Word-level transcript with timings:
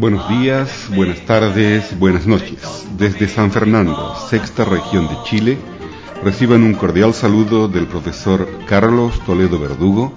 Buenos 0.00 0.26
días, 0.30 0.88
buenas 0.96 1.26
tardes, 1.26 1.98
buenas 1.98 2.26
noches. 2.26 2.86
Desde 2.96 3.28
San 3.28 3.52
Fernando, 3.52 4.16
sexta 4.30 4.64
región 4.64 5.06
de 5.08 5.14
Chile, 5.24 5.58
reciban 6.24 6.62
un 6.62 6.72
cordial 6.72 7.12
saludo 7.12 7.68
del 7.68 7.86
profesor 7.86 8.48
Carlos 8.66 9.20
Toledo 9.26 9.58
Verdugo, 9.58 10.14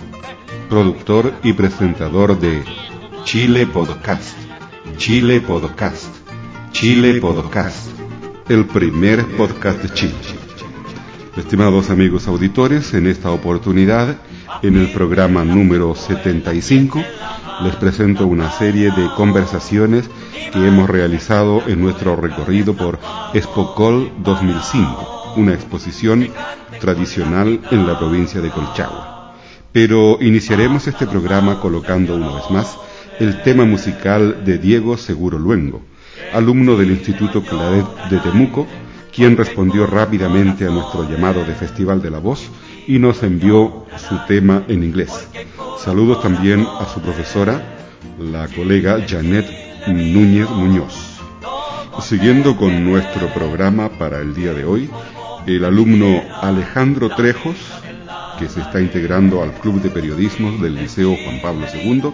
productor 0.70 1.34
y 1.44 1.52
presentador 1.52 2.40
de 2.40 2.64
Chile 3.26 3.68
Podcast, 3.68 4.38
Chile 4.96 5.42
Podcast, 5.42 6.16
Chile 6.72 7.20
Podcast, 7.20 7.90
el 8.48 8.66
primer 8.66 9.26
podcast 9.36 9.84
de 9.84 9.94
Chile. 9.94 10.16
Estimados 11.36 11.90
amigos 11.90 12.30
auditores, 12.30 12.94
en 12.94 13.06
esta 13.06 13.32
oportunidad, 13.32 14.16
en 14.62 14.78
el 14.78 14.92
programa 14.92 15.44
número 15.44 15.96
75, 15.96 17.04
les 17.64 17.76
presento 17.76 18.28
una 18.28 18.52
serie 18.52 18.92
de 18.92 19.10
conversaciones 19.16 20.10
que 20.52 20.68
hemos 20.68 20.90
realizado 20.90 21.64
en 21.68 21.82
nuestro 21.82 22.16
recorrido 22.16 22.76
por 22.76 23.00
Espocol 23.34 24.12
2005, 24.20 25.34
una 25.38 25.54
exposición 25.54 26.30
tradicional 26.80 27.60
en 27.72 27.88
la 27.88 27.98
provincia 27.98 28.42
de 28.42 28.50
Colchagua. 28.50 29.34
Pero 29.72 30.18
iniciaremos 30.22 30.88
este 30.88 31.08
programa 31.08 31.60
colocando 31.60 32.16
una 32.16 32.32
vez 32.32 32.50
más 32.52 32.78
el 33.20 33.42
tema 33.42 33.66
musical 33.66 34.44
de 34.46 34.58
Diego 34.58 34.98
Seguro 34.98 35.40
Luengo, 35.40 35.82
alumno 36.34 36.76
del 36.76 36.92
Instituto 36.92 37.42
Claret 37.44 37.86
de 38.10 38.20
Temuco, 38.20 38.68
quien 39.14 39.38
respondió 39.38 39.86
rápidamente 39.86 40.66
a 40.66 40.70
nuestro 40.70 41.10
llamado 41.10 41.44
de 41.46 41.54
Festival 41.54 42.02
de 42.02 42.10
la 42.10 42.20
Voz 42.20 42.50
y 42.88 43.00
nos 43.00 43.24
envió 43.24 43.86
su 43.98 44.18
tema 44.28 44.64
en 44.68 44.84
inglés. 44.84 45.28
Saludos 45.78 46.22
también 46.22 46.66
a 46.80 46.86
su 46.86 47.02
profesora, 47.02 47.62
la 48.20 48.48
colega 48.48 49.04
Janet 49.08 49.46
Núñez 49.88 50.50
Muñoz. 50.50 51.20
Siguiendo 52.02 52.56
con 52.58 52.84
nuestro 52.84 53.28
programa 53.34 53.90
para 53.90 54.20
el 54.20 54.34
día 54.34 54.54
de 54.54 54.66
hoy, 54.66 54.90
el 55.46 55.66
alumno 55.66 56.22
Alejandro 56.42 57.10
Trejos, 57.10 57.56
que 58.40 58.50
se 58.50 58.62
está 58.62 58.82
integrando 58.82 59.44
al 59.44 59.54
Club 59.54 59.82
de 59.82 59.90
Periodismo 59.90 60.52
del 60.58 60.76
Liceo 60.76 61.16
Juan 61.24 61.42
Pablo 61.42 61.66
II, 61.74 62.14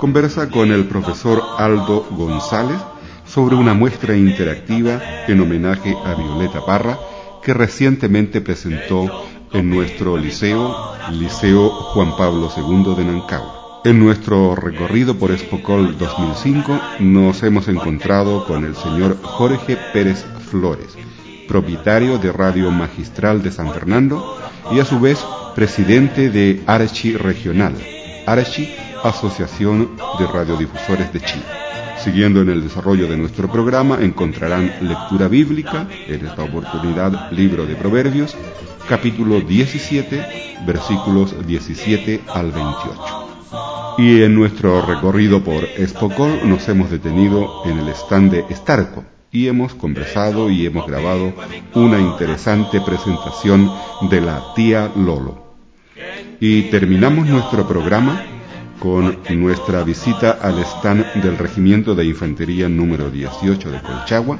conversa 0.00 0.50
con 0.50 0.72
el 0.72 0.84
profesor 0.86 1.42
Aldo 1.58 2.06
González 2.10 2.78
sobre 3.26 3.56
una 3.56 3.74
muestra 3.74 4.16
interactiva 4.16 5.00
en 5.26 5.40
homenaje 5.40 5.96
a 6.04 6.14
Violeta 6.14 6.64
Parra 6.64 6.98
que 7.42 7.54
recientemente 7.54 8.40
presentó 8.40 9.26
en 9.54 9.70
nuestro 9.70 10.16
liceo, 10.16 10.92
Liceo 11.12 11.70
Juan 11.70 12.16
Pablo 12.16 12.50
II 12.54 12.94
de 12.96 13.04
Nancagua. 13.04 13.80
En 13.84 14.00
nuestro 14.00 14.56
recorrido 14.56 15.16
por 15.16 15.30
Espocol 15.30 15.96
2005 15.96 16.80
nos 17.00 17.42
hemos 17.44 17.68
encontrado 17.68 18.44
con 18.46 18.64
el 18.64 18.74
señor 18.74 19.16
Jorge 19.22 19.78
Pérez 19.92 20.26
Flores, 20.50 20.96
propietario 21.46 22.18
de 22.18 22.32
Radio 22.32 22.70
Magistral 22.72 23.42
de 23.42 23.52
San 23.52 23.72
Fernando 23.72 24.38
y 24.72 24.80
a 24.80 24.84
su 24.84 24.98
vez 24.98 25.24
presidente 25.54 26.30
de 26.30 26.62
Archi 26.66 27.16
Regional, 27.16 27.74
Archi 28.26 28.74
Asociación 29.04 29.90
de 30.18 30.26
Radiodifusores 30.26 31.12
de 31.12 31.20
Chile. 31.20 31.44
Siguiendo 32.02 32.42
en 32.42 32.50
el 32.50 32.62
desarrollo 32.62 33.06
de 33.06 33.16
nuestro 33.16 33.50
programa 33.50 33.98
encontrarán 34.00 34.72
lectura 34.80 35.28
bíblica, 35.28 35.86
en 36.08 36.26
esta 36.26 36.42
oportunidad 36.42 37.30
libro 37.30 37.66
de 37.66 37.76
Proverbios, 37.76 38.36
capítulo 38.88 39.40
17, 39.40 40.64
versículos 40.66 41.46
17 41.46 42.20
al 42.28 42.52
28. 42.52 43.24
Y 43.98 44.22
en 44.22 44.34
nuestro 44.34 44.84
recorrido 44.84 45.42
por 45.42 45.64
Espocol 45.64 46.48
nos 46.48 46.68
hemos 46.68 46.90
detenido 46.90 47.62
en 47.64 47.78
el 47.78 47.88
stand 47.90 48.32
de 48.32 48.54
Starco 48.54 49.04
y 49.30 49.48
hemos 49.48 49.74
conversado 49.74 50.50
y 50.50 50.66
hemos 50.66 50.86
grabado 50.86 51.32
una 51.74 51.98
interesante 51.98 52.80
presentación 52.80 53.70
de 54.10 54.20
la 54.20 54.52
tía 54.54 54.90
Lolo. 54.96 55.54
Y 56.40 56.62
terminamos 56.64 57.26
nuestro 57.26 57.66
programa 57.66 58.22
con 58.80 59.18
nuestra 59.30 59.82
visita 59.82 60.38
al 60.42 60.58
stand 60.58 61.22
del 61.22 61.38
Regimiento 61.38 61.94
de 61.94 62.04
Infantería 62.04 62.68
número 62.68 63.10
18 63.10 63.70
de 63.70 63.80
Colchagua, 63.80 64.38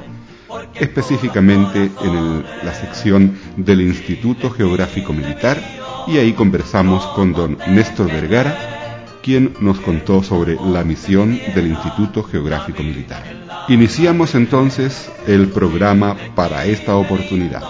específicamente 0.75 1.91
en 2.03 2.45
la 2.63 2.75
sección 2.75 3.39
del 3.57 3.81
Instituto 3.81 4.51
Geográfico 4.51 5.13
Militar, 5.13 5.59
y 6.07 6.19
ahí 6.19 6.33
conversamos 6.33 7.07
con 7.09 7.33
don 7.33 7.59
Néstor 7.69 8.09
Vergara, 8.09 9.05
quien 9.23 9.55
nos 9.61 9.81
contó 9.81 10.23
sobre 10.23 10.57
la 10.57 10.85
misión 10.85 11.41
del 11.55 11.69
Instituto 11.69 12.23
Geográfico 12.23 12.83
Militar. 12.83 13.23
Iniciamos 13.69 14.35
entonces 14.35 15.11
el 15.27 15.49
programa 15.49 16.17
para 16.35 16.67
esta 16.67 16.97
oportunidad. 16.97 17.63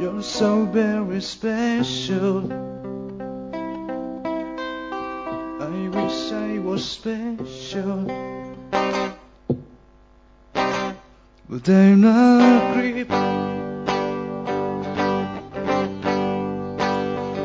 You're 0.00 0.22
so 0.22 0.64
very 0.66 1.20
special. 1.20 2.52
I 5.62 5.88
wish 5.88 6.32
I 6.32 6.58
was 6.58 6.84
special. 6.84 8.04
But 11.48 11.68
I'm 11.68 12.00
not 12.00 12.40
a 12.42 12.72
creep. 12.74 13.10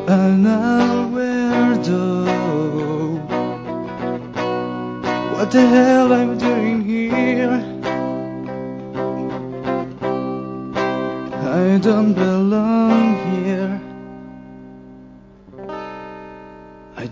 I'm 0.10 0.42
not 0.42 0.90
a 0.90 1.07
weirdo. 1.13 2.25
What 5.34 5.52
the 5.52 5.62
hell 5.62 6.12
I'm 6.12 6.38
doing 6.40 6.84
here? 6.84 7.63
I 11.42 11.78
don't 11.78 12.13
belong 12.13 12.38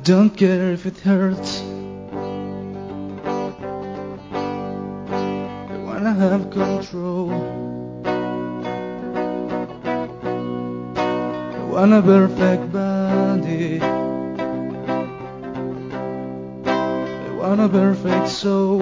don't 0.07 0.38
care 0.38 0.71
if 0.71 0.86
it 0.86 0.98
hurts. 1.00 1.59
I 5.69 5.77
wanna 5.83 6.13
have 6.13 6.50
control. 6.50 7.30
I 11.56 11.63
want 11.65 11.92
a 11.92 12.01
perfect 12.01 12.71
body. 12.71 13.81
I 17.25 17.30
want 17.36 17.59
a 17.59 17.68
perfect 17.68 18.30
soul. 18.30 18.81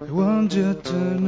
I 0.00 0.10
want 0.10 0.54
you 0.54 0.72
to 0.72 1.21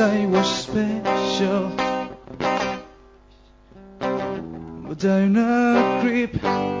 I 0.00 0.26
was 0.26 0.46
special, 0.46 1.70
but 3.98 5.04
I'm 5.04 5.36
a 5.36 5.98
creep. 6.00 6.77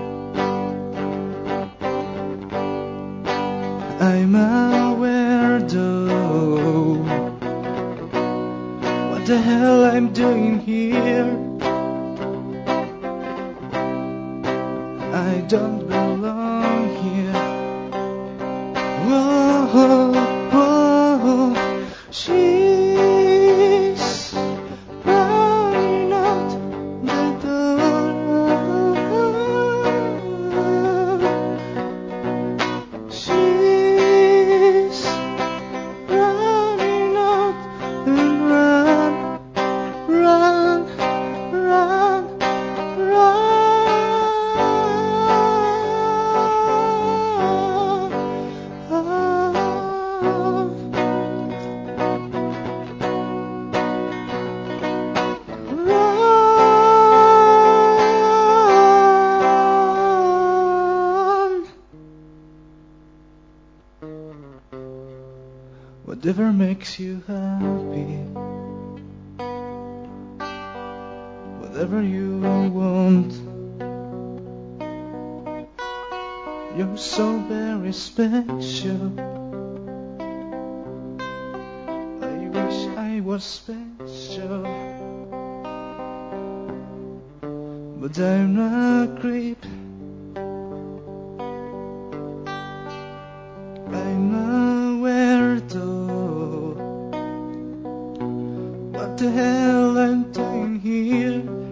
to 99.18 99.32
hell 99.32 99.98
and 99.98 100.32
turn 100.32 100.78
here. 100.78 101.67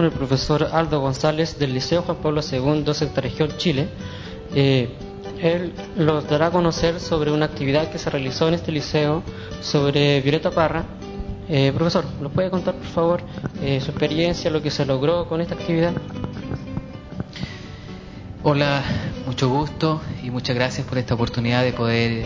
Con 0.00 0.06
el 0.06 0.12
profesor 0.12 0.66
Aldo 0.72 0.98
González 1.00 1.58
del 1.58 1.74
Liceo 1.74 2.00
Juan 2.00 2.16
Pablo 2.22 2.40
II, 2.40 2.84
Región, 3.16 3.50
Chile. 3.58 3.86
Eh, 4.54 4.88
él 5.42 5.74
nos 5.94 6.26
dará 6.26 6.46
a 6.46 6.50
conocer 6.50 6.98
sobre 7.00 7.30
una 7.30 7.44
actividad 7.44 7.90
que 7.92 7.98
se 7.98 8.08
realizó 8.08 8.48
en 8.48 8.54
este 8.54 8.72
liceo 8.72 9.22
sobre 9.60 10.22
Violeta 10.22 10.50
Parra. 10.52 10.86
Eh, 11.50 11.70
profesor, 11.74 12.06
¿nos 12.18 12.32
puede 12.32 12.48
contar 12.48 12.76
por 12.76 12.86
favor 12.86 13.20
eh, 13.60 13.78
su 13.82 13.90
experiencia, 13.90 14.50
lo 14.50 14.62
que 14.62 14.70
se 14.70 14.86
logró 14.86 15.28
con 15.28 15.42
esta 15.42 15.54
actividad? 15.54 15.92
Hola, 18.42 18.82
mucho 19.26 19.50
gusto 19.50 20.00
y 20.24 20.30
muchas 20.30 20.56
gracias 20.56 20.86
por 20.86 20.96
esta 20.96 21.12
oportunidad 21.12 21.62
de 21.62 21.74
poder 21.74 22.24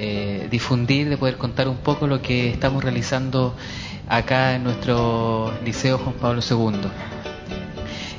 eh, 0.00 0.48
difundir, 0.50 1.08
de 1.08 1.16
poder 1.16 1.36
contar 1.36 1.68
un 1.68 1.76
poco 1.76 2.08
lo 2.08 2.20
que 2.20 2.50
estamos 2.50 2.82
realizando 2.82 3.54
acá 4.08 4.54
en 4.54 4.64
nuestro 4.64 5.52
Liceo 5.64 5.98
Juan 5.98 6.14
Pablo 6.14 6.40
II. 6.48 6.90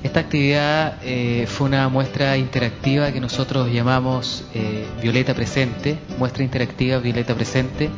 Esta 0.06 0.20
actividad 0.20 0.98
eh, 1.04 1.48
fue 1.48 1.66
una 1.66 1.90
muestra 1.90 2.38
interactiva 2.38 3.12
que 3.12 3.20
nosotros 3.20 3.72
llamamos 3.72 4.46
eh, 4.54 4.86
Violeta 5.02 5.34
Presente, 5.34 5.98
muestra 6.20 6.44
interactiva 6.44 7.00
Violeta 7.00 7.34
Presente, 7.34 7.90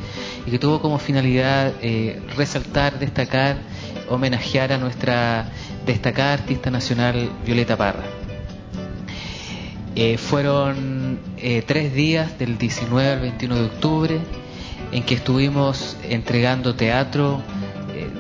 y 0.46 0.52
que 0.52 0.58
tuvo 0.58 0.82
como 0.82 1.00
finalidad 1.00 1.74
eh, 1.82 2.22
resaltar, 2.38 2.98
destacar, 2.98 3.58
homenajear 4.10 4.72
a 4.72 4.78
nuestra 4.78 5.50
destacada 5.86 6.34
artista 6.34 6.72
nacional 6.72 7.30
Violeta 7.46 7.76
Parra. 7.76 8.06
Fueron 10.18 11.20
tres 11.66 11.92
días 11.94 12.38
del 12.38 12.60
19 12.60 13.12
al 13.14 13.20
21 13.20 13.56
de 13.56 13.64
octubre 13.64 14.20
en 14.92 15.04
que 15.04 15.16
estuvimos 15.16 15.98
entregando 16.04 16.76
teatro, 16.76 17.42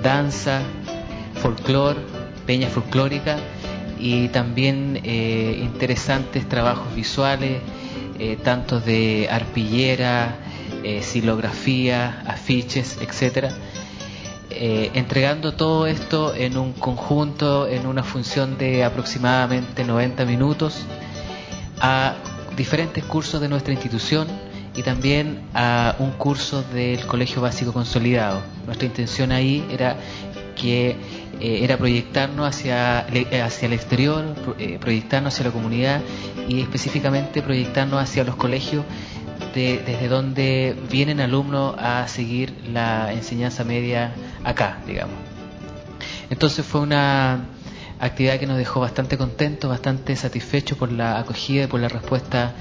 danza, 0.02 0.62
folclore, 1.42 2.00
peña 2.46 2.68
folclórica 2.70 3.38
y 4.00 4.28
también 4.30 5.00
eh, 5.04 5.60
interesantes 5.62 6.48
trabajos 6.48 6.94
visuales, 6.96 7.62
eh, 8.20 8.38
tanto 8.44 8.80
de 8.80 9.28
arpillera, 9.30 10.38
eh, 10.84 11.02
silografía, 11.02 12.24
afiches, 12.26 12.98
etcétera. 13.02 13.52
Eh, 14.50 14.92
entregando 14.94 15.54
todo 15.54 15.86
esto 15.86 16.34
en 16.34 16.58
un 16.58 16.74
conjunto, 16.74 17.68
en 17.68 17.86
una 17.86 18.04
función 18.04 18.58
de 18.58 18.84
aproximadamente 18.84 19.84
90 19.84 20.26
minutos 20.26 20.86
a 21.80 22.16
diferentes 22.56 23.04
cursos 23.04 23.40
de 23.40 23.50
nuestra 23.50 23.74
institución 23.74 24.28
y 24.78 24.84
también 24.84 25.42
a 25.54 25.96
un 26.00 26.12
curso 26.12 26.62
del 26.62 27.06
Colegio 27.08 27.42
Básico 27.42 27.74
Consolidado. 27.74 28.42
Nuestra 28.66 28.86
intención 28.86 29.32
ahí 29.32 29.66
era 29.72 29.98
que 30.56 30.96
eh, 31.40 31.60
era 31.64 31.78
proyectarnos 31.78 32.48
hacia, 32.48 33.06
le- 33.12 33.42
hacia 33.42 33.66
el 33.66 33.74
exterior, 33.74 34.24
eh, 34.60 34.78
proyectarnos 34.80 35.34
hacia 35.34 35.46
la 35.48 35.52
comunidad 35.52 36.02
y 36.48 36.62
específicamente 36.62 37.42
proyectarnos 37.42 38.02
hacia 38.02 38.24
los 38.24 38.36
colegios 38.36 38.86
de- 39.54 39.82
desde 39.86 40.08
donde 40.08 40.76
vienen 40.90 41.20
alumnos 41.22 41.76
a 41.78 42.08
seguir 42.08 42.54
la 42.72 43.12
enseñanza 43.14 43.64
media 43.64 44.12
acá, 44.44 44.78
digamos. 44.86 45.16
Entonces 46.30 46.66
fue 46.66 46.82
una 46.82 47.46
actividad 48.00 48.38
que 48.40 48.46
nos 48.46 48.58
dejó 48.58 48.80
bastante 48.80 49.18
contentos, 49.18 49.70
bastante 49.70 50.16
satisfechos 50.16 50.78
por 50.78 50.92
la 50.92 51.18
acogida 51.18 51.64
y 51.64 51.68
por 51.68 51.80
la 51.80 51.88
respuesta 51.88 52.54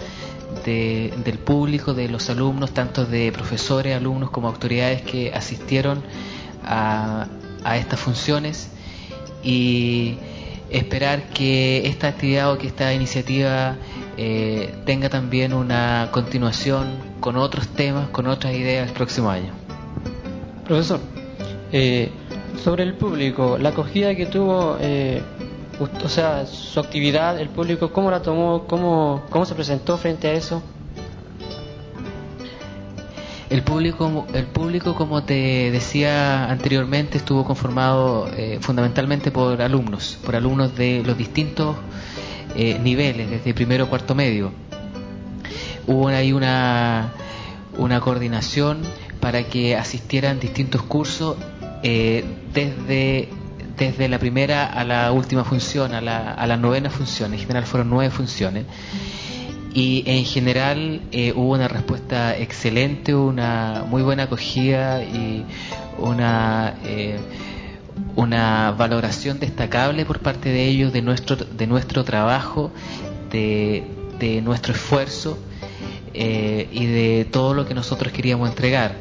de- 0.64 1.12
del 1.24 1.38
público, 1.38 1.94
de 1.94 2.08
los 2.08 2.28
alumnos, 2.30 2.72
tanto 2.72 3.04
de 3.04 3.32
profesores, 3.32 3.96
alumnos 3.96 4.30
como 4.30 4.48
autoridades 4.48 5.02
que 5.02 5.32
asistieron 5.32 6.02
a, 6.64 7.26
a 7.64 7.76
estas 7.76 8.00
funciones 8.00 8.70
y 9.42 10.16
esperar 10.70 11.28
que 11.28 11.86
esta 11.86 12.08
actividad 12.08 12.52
o 12.52 12.58
que 12.58 12.66
esta 12.66 12.92
iniciativa 12.92 13.76
eh, 14.16 14.74
tenga 14.84 15.08
también 15.08 15.52
una 15.52 16.08
continuación 16.10 16.86
con 17.20 17.36
otros 17.36 17.68
temas, 17.68 18.08
con 18.08 18.26
otras 18.26 18.54
ideas 18.54 18.88
el 18.88 18.94
próximo 18.94 19.30
año. 19.30 19.52
Profesor, 20.64 20.98
eh, 21.72 22.10
sobre 22.64 22.82
el 22.82 22.94
público, 22.94 23.58
la 23.58 23.68
acogida 23.68 24.14
que 24.16 24.26
tuvo, 24.26 24.76
eh, 24.80 25.22
o 25.78 26.08
sea, 26.08 26.46
su 26.46 26.80
actividad, 26.80 27.38
el 27.38 27.48
público, 27.48 27.92
¿cómo 27.92 28.10
la 28.10 28.22
tomó? 28.22 28.64
¿Cómo, 28.66 29.24
cómo 29.28 29.44
se 29.44 29.54
presentó 29.54 29.96
frente 29.98 30.28
a 30.28 30.32
eso? 30.32 30.62
El 33.48 33.62
público, 33.62 34.26
el 34.32 34.46
público, 34.46 34.94
como 34.94 35.22
te 35.22 35.70
decía 35.70 36.50
anteriormente, 36.50 37.18
estuvo 37.18 37.44
conformado 37.44 38.28
eh, 38.36 38.58
fundamentalmente 38.60 39.30
por 39.30 39.62
alumnos, 39.62 40.18
por 40.24 40.34
alumnos 40.34 40.74
de 40.74 41.02
los 41.04 41.16
distintos 41.16 41.76
eh, 42.56 42.78
niveles, 42.82 43.30
desde 43.30 43.54
primero 43.54 43.88
cuarto 43.88 44.14
medio. 44.14 44.50
Hubo 45.86 46.08
ahí 46.08 46.32
una, 46.32 47.12
una 47.78 48.00
coordinación 48.00 48.78
para 49.20 49.44
que 49.44 49.76
asistieran 49.76 50.40
distintos 50.40 50.82
cursos 50.82 51.36
eh, 51.84 52.24
desde, 52.52 53.28
desde 53.76 54.08
la 54.08 54.18
primera 54.18 54.66
a 54.66 54.84
la 54.84 55.12
última 55.12 55.44
función, 55.44 55.94
a 55.94 56.00
la, 56.00 56.32
a 56.32 56.46
la 56.46 56.56
novena 56.56 56.90
función. 56.90 57.32
En 57.32 57.38
general 57.40 57.64
fueron 57.66 57.90
nueve 57.90 58.10
funciones 58.10 58.64
y 59.76 60.04
en 60.06 60.24
general 60.24 61.02
eh, 61.12 61.34
hubo 61.36 61.52
una 61.52 61.68
respuesta 61.68 62.34
excelente, 62.38 63.14
una 63.14 63.84
muy 63.86 64.02
buena 64.02 64.22
acogida 64.22 65.02
y 65.02 65.44
una 65.98 66.76
eh, 66.84 67.18
una 68.14 68.70
valoración 68.72 69.38
destacable 69.38 70.06
por 70.06 70.20
parte 70.20 70.48
de 70.48 70.64
ellos 70.64 70.94
de 70.94 71.02
nuestro 71.02 71.36
de 71.36 71.66
nuestro 71.66 72.04
trabajo, 72.04 72.72
de, 73.30 73.84
de 74.18 74.40
nuestro 74.40 74.72
esfuerzo 74.72 75.38
eh, 76.14 76.68
y 76.72 76.86
de 76.86 77.26
todo 77.30 77.52
lo 77.52 77.66
que 77.66 77.74
nosotros 77.74 78.14
queríamos 78.14 78.48
entregar. 78.48 78.96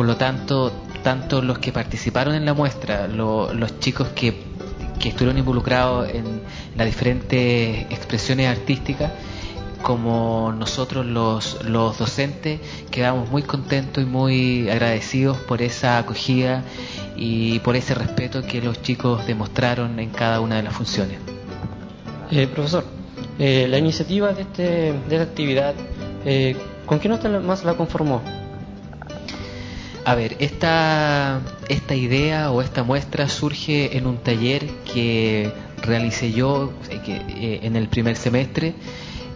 Por 0.00 0.06
lo 0.06 0.16
tanto, 0.16 0.72
tanto 1.02 1.42
los 1.42 1.58
que 1.58 1.72
participaron 1.72 2.34
en 2.34 2.46
la 2.46 2.54
muestra, 2.54 3.06
los 3.06 3.80
chicos 3.80 4.08
que, 4.14 4.34
estuvieron 5.04 5.36
involucrados 5.36 6.08
en 6.08 6.40
las 6.74 6.86
diferentes 6.86 7.82
expresiones 7.90 8.48
artísticas, 8.48 9.12
como 9.82 10.54
nosotros 10.58 11.04
los, 11.04 11.58
docentes 11.98 12.60
quedamos 12.90 13.28
muy 13.30 13.42
contentos 13.42 14.02
y 14.02 14.06
muy 14.06 14.70
agradecidos 14.70 15.36
por 15.36 15.60
esa 15.60 15.98
acogida 15.98 16.64
y 17.14 17.58
por 17.58 17.76
ese 17.76 17.94
respeto 17.94 18.40
que 18.46 18.62
los 18.62 18.80
chicos 18.80 19.26
demostraron 19.26 20.00
en 20.00 20.08
cada 20.08 20.40
una 20.40 20.56
de 20.56 20.62
las 20.62 20.72
funciones. 20.72 21.18
Eh, 22.30 22.46
profesor, 22.46 22.86
eh, 23.38 23.66
la 23.68 23.76
iniciativa 23.76 24.32
de, 24.32 24.40
este, 24.40 24.88
esta 25.10 25.22
actividad, 25.24 25.74
eh, 26.24 26.56
¿con 26.86 27.00
quién 27.00 27.18
más 27.44 27.64
la 27.64 27.74
conformó? 27.74 28.39
A 30.04 30.14
ver, 30.14 30.36
esta, 30.38 31.42
esta 31.68 31.94
idea 31.94 32.50
o 32.50 32.62
esta 32.62 32.82
muestra 32.82 33.28
surge 33.28 33.96
en 33.98 34.06
un 34.06 34.18
taller 34.18 34.66
que 34.92 35.52
realicé 35.82 36.32
yo 36.32 36.72
que, 37.04 37.60
en 37.62 37.76
el 37.76 37.88
primer 37.88 38.16
semestre 38.16 38.74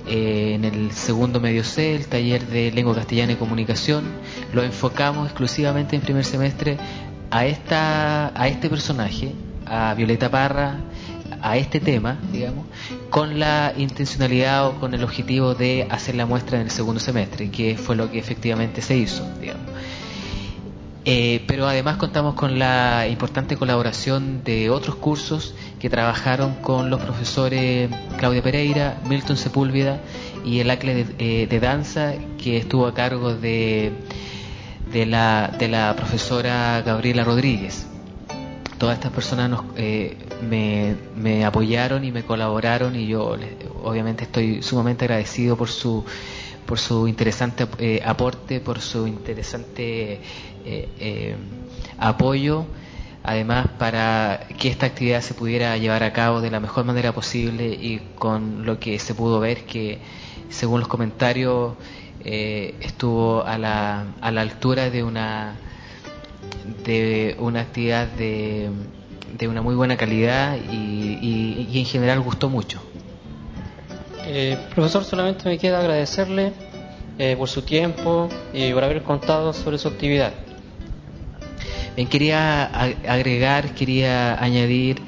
eh, 0.06 0.52
en 0.54 0.64
el 0.64 0.92
segundo 0.92 1.40
medio 1.40 1.64
C, 1.64 1.94
el 1.94 2.06
taller 2.06 2.46
de 2.46 2.70
lengua 2.72 2.94
castellana 2.94 3.32
y 3.32 3.36
comunicación, 3.36 4.04
lo 4.52 4.62
enfocamos 4.62 5.26
exclusivamente 5.26 5.96
en 5.96 6.02
primer 6.02 6.24
semestre 6.24 6.76
a, 7.30 7.46
esta, 7.46 8.38
a 8.38 8.48
este 8.48 8.68
personaje, 8.68 9.32
a 9.64 9.94
Violeta 9.94 10.30
Parra, 10.30 10.76
a 11.40 11.56
este 11.56 11.80
tema, 11.80 12.18
digamos, 12.32 12.66
con 13.08 13.38
la 13.38 13.72
intencionalidad 13.76 14.68
o 14.68 14.80
con 14.80 14.92
el 14.92 15.02
objetivo 15.02 15.54
de 15.54 15.86
hacer 15.90 16.14
la 16.16 16.26
muestra 16.26 16.58
en 16.58 16.64
el 16.64 16.70
segundo 16.70 17.00
semestre, 17.00 17.50
que 17.50 17.76
fue 17.76 17.96
lo 17.96 18.10
que 18.10 18.18
efectivamente 18.18 18.82
se 18.82 18.96
hizo, 18.96 19.26
digamos. 19.40 19.70
Eh, 21.06 21.44
pero 21.46 21.68
además 21.68 21.98
contamos 21.98 22.34
con 22.34 22.58
la 22.58 23.06
importante 23.08 23.58
colaboración 23.58 24.42
de 24.42 24.70
otros 24.70 24.96
cursos 24.96 25.54
que 25.78 25.90
trabajaron 25.90 26.54
con 26.54 26.88
los 26.88 26.98
profesores 27.02 27.90
Claudia 28.16 28.42
Pereira, 28.42 28.98
Milton 29.06 29.36
Sepúlveda 29.36 30.00
y 30.46 30.60
el 30.60 30.70
ACLE 30.70 31.04
de, 31.04 31.42
eh, 31.42 31.60
danza 31.60 32.14
que 32.42 32.56
estuvo 32.56 32.86
a 32.86 32.94
cargo 32.94 33.34
de, 33.34 33.92
de, 34.90 35.04
la, 35.04 35.54
de 35.58 35.68
la 35.68 35.94
profesora 35.94 36.80
Gabriela 36.80 37.22
Rodríguez. 37.22 37.86
Todas 38.78 38.96
estas 38.96 39.12
personas 39.12 39.50
nos, 39.50 39.64
eh, 39.76 40.16
me, 40.42 40.96
me, 41.16 41.44
apoyaron 41.44 42.02
y 42.04 42.12
me 42.12 42.24
colaboraron 42.24 42.96
y 42.96 43.06
yo 43.06 43.36
obviamente 43.82 44.24
estoy 44.24 44.62
sumamente 44.62 45.04
agradecido 45.04 45.56
por 45.56 45.68
su 45.68 46.02
por 46.66 46.78
su 46.78 47.06
interesante 47.08 47.66
eh, 47.78 48.02
aporte, 48.04 48.60
por 48.60 48.80
su 48.80 49.06
interesante 49.06 50.20
apoyo 51.98 52.66
además 53.24 53.68
para 53.78 54.46
que 54.58 54.68
esta 54.68 54.86
actividad 54.86 55.22
se 55.22 55.32
pudiera 55.32 55.76
llevar 55.78 56.02
a 56.02 56.12
cabo 56.12 56.42
de 56.42 56.50
la 56.50 56.60
mejor 56.60 56.84
manera 56.84 57.12
posible 57.12 57.66
y 57.68 58.00
con 58.16 58.66
lo 58.66 58.78
que 58.78 58.98
se 58.98 59.14
pudo 59.14 59.40
ver 59.40 59.64
que 59.64 59.98
según 60.50 60.80
los 60.80 60.88
comentarios 60.88 61.72
eh, 62.22 62.74
estuvo 62.80 63.42
a 63.42 63.56
la, 63.56 64.04
a 64.20 64.30
la 64.30 64.42
altura 64.42 64.90
de 64.90 65.02
una 65.02 65.56
de 66.84 67.34
una 67.38 67.62
actividad 67.62 68.06
de, 68.08 68.68
de 69.38 69.48
una 69.48 69.62
muy 69.62 69.74
buena 69.74 69.96
calidad 69.96 70.56
y, 70.70 71.66
y, 71.70 71.78
en 71.78 71.86
general 71.86 72.20
gustó 72.20 72.50
mucho. 72.50 72.82
Eh, 74.26 74.56
profesor, 74.74 75.04
solamente 75.04 75.48
me 75.48 75.58
queda 75.58 75.80
agradecerle 75.80 76.52
eh, 77.18 77.36
por 77.36 77.48
su 77.48 77.62
tiempo 77.62 78.28
y 78.54 78.72
por 78.72 78.82
haber 78.84 79.02
contado 79.02 79.52
sobre 79.52 79.76
su 79.78 79.88
actividad. 79.88 80.32
Quería 82.10 82.64
agregar, 82.64 83.74
quería 83.74 84.42
añadir 84.42 85.00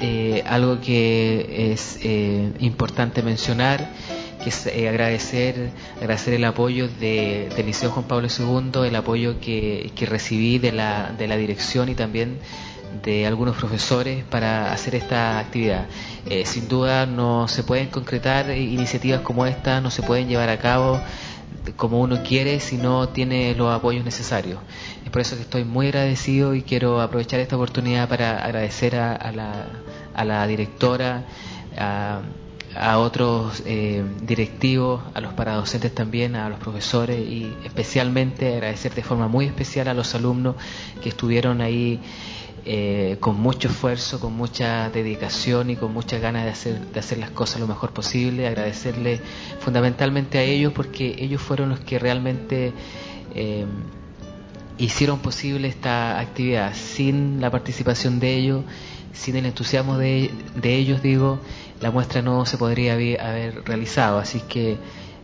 eh, 0.00 0.42
algo 0.46 0.80
que 0.80 1.72
es 1.72 2.00
importante 2.58 3.22
mencionar, 3.22 3.88
que 4.42 4.48
es 4.48 4.66
agradecer, 4.66 5.70
el 6.00 6.44
apoyo 6.44 6.88
de, 6.88 7.48
del 7.54 7.66
Liceo 7.66 7.90
Juan 7.90 8.06
Pablo 8.06 8.26
II, 8.26 8.88
el 8.88 8.96
apoyo 8.96 9.38
que, 9.38 9.92
recibí 10.00 10.58
de 10.58 10.72
la 10.72 11.36
dirección 11.36 11.90
y 11.90 11.94
también 11.94 12.38
de 13.02 13.26
algunos 13.26 13.56
profesores 13.56 14.24
para 14.24 14.72
hacer 14.72 14.94
esta 14.94 15.38
actividad. 15.38 15.86
sin 16.44 16.68
duda 16.68 17.06
no 17.06 17.48
se 17.48 17.62
pueden 17.62 17.88
concretar 17.88 18.50
iniciativas 18.50 19.20
como 19.20 19.46
esta, 19.46 19.80
no 19.80 19.90
se 19.90 20.02
pueden 20.02 20.28
llevar 20.28 20.48
a 20.48 20.58
cabo 20.58 21.00
como 21.76 22.00
uno 22.00 22.22
quiere 22.22 22.60
si 22.60 22.76
no 22.76 23.08
tiene 23.08 23.54
los 23.54 23.72
apoyos 23.72 24.04
necesarios. 24.04 24.60
Es 25.04 25.10
por 25.10 25.20
eso 25.20 25.36
que 25.36 25.42
estoy 25.42 25.64
muy 25.64 25.86
agradecido 25.88 26.54
y 26.54 26.62
quiero 26.62 27.00
aprovechar 27.00 27.40
esta 27.40 27.56
oportunidad 27.56 28.08
para 28.08 28.44
agradecer 28.44 28.96
a, 28.96 29.32
la, 29.32 29.66
a 30.14 30.24
la, 30.24 30.46
directora, 30.46 31.24
a, 31.76 32.20
a 32.76 32.98
otros 32.98 33.62
eh, 33.66 34.04
directivos, 34.22 35.02
a 35.14 35.20
los 35.20 35.32
paradocentes 35.34 35.94
también, 35.94 36.36
a 36.36 36.48
los 36.48 36.58
profesores 36.58 37.18
y 37.18 37.52
especialmente 37.64 38.54
agradecer 38.54 38.94
de 38.94 39.02
forma 39.02 39.28
muy 39.28 39.46
especial 39.46 39.88
a 39.88 39.94
los 39.94 40.14
alumnos 40.14 40.56
que 41.02 41.08
estuvieron 41.08 41.60
ahí 41.60 42.00
eh, 42.64 43.16
con 43.20 43.40
mucho 43.40 43.68
esfuerzo, 43.68 44.20
con 44.20 44.34
mucha 44.34 44.90
dedicación 44.90 45.70
y 45.70 45.76
con 45.76 45.92
muchas 45.92 46.20
ganas 46.20 46.44
de 46.44 46.50
hacer, 46.50 46.80
de 46.92 47.00
hacer 47.00 47.18
las 47.18 47.30
cosas 47.30 47.60
lo 47.60 47.66
mejor 47.66 47.92
posible. 47.92 48.46
Agradecerle 48.46 49.20
fundamentalmente 49.60 50.38
a 50.38 50.42
ellos 50.42 50.72
porque 50.72 51.16
ellos 51.18 51.40
fueron 51.40 51.70
los 51.70 51.80
que 51.80 51.98
realmente 51.98 52.72
eh, 53.34 53.64
hicieron 54.78 55.20
posible 55.20 55.68
esta 55.68 56.18
actividad. 56.20 56.74
Sin 56.74 57.40
la 57.40 57.50
participación 57.50 58.20
de 58.20 58.36
ellos, 58.36 58.64
sin 59.12 59.36
el 59.36 59.46
entusiasmo 59.46 59.96
de, 59.96 60.30
de 60.56 60.76
ellos, 60.76 61.02
digo, 61.02 61.40
la 61.80 61.90
muestra 61.90 62.22
no 62.22 62.44
se 62.46 62.58
podría 62.58 62.92
haber 62.94 63.64
realizado. 63.64 64.18
Así 64.18 64.40
que 64.40 64.76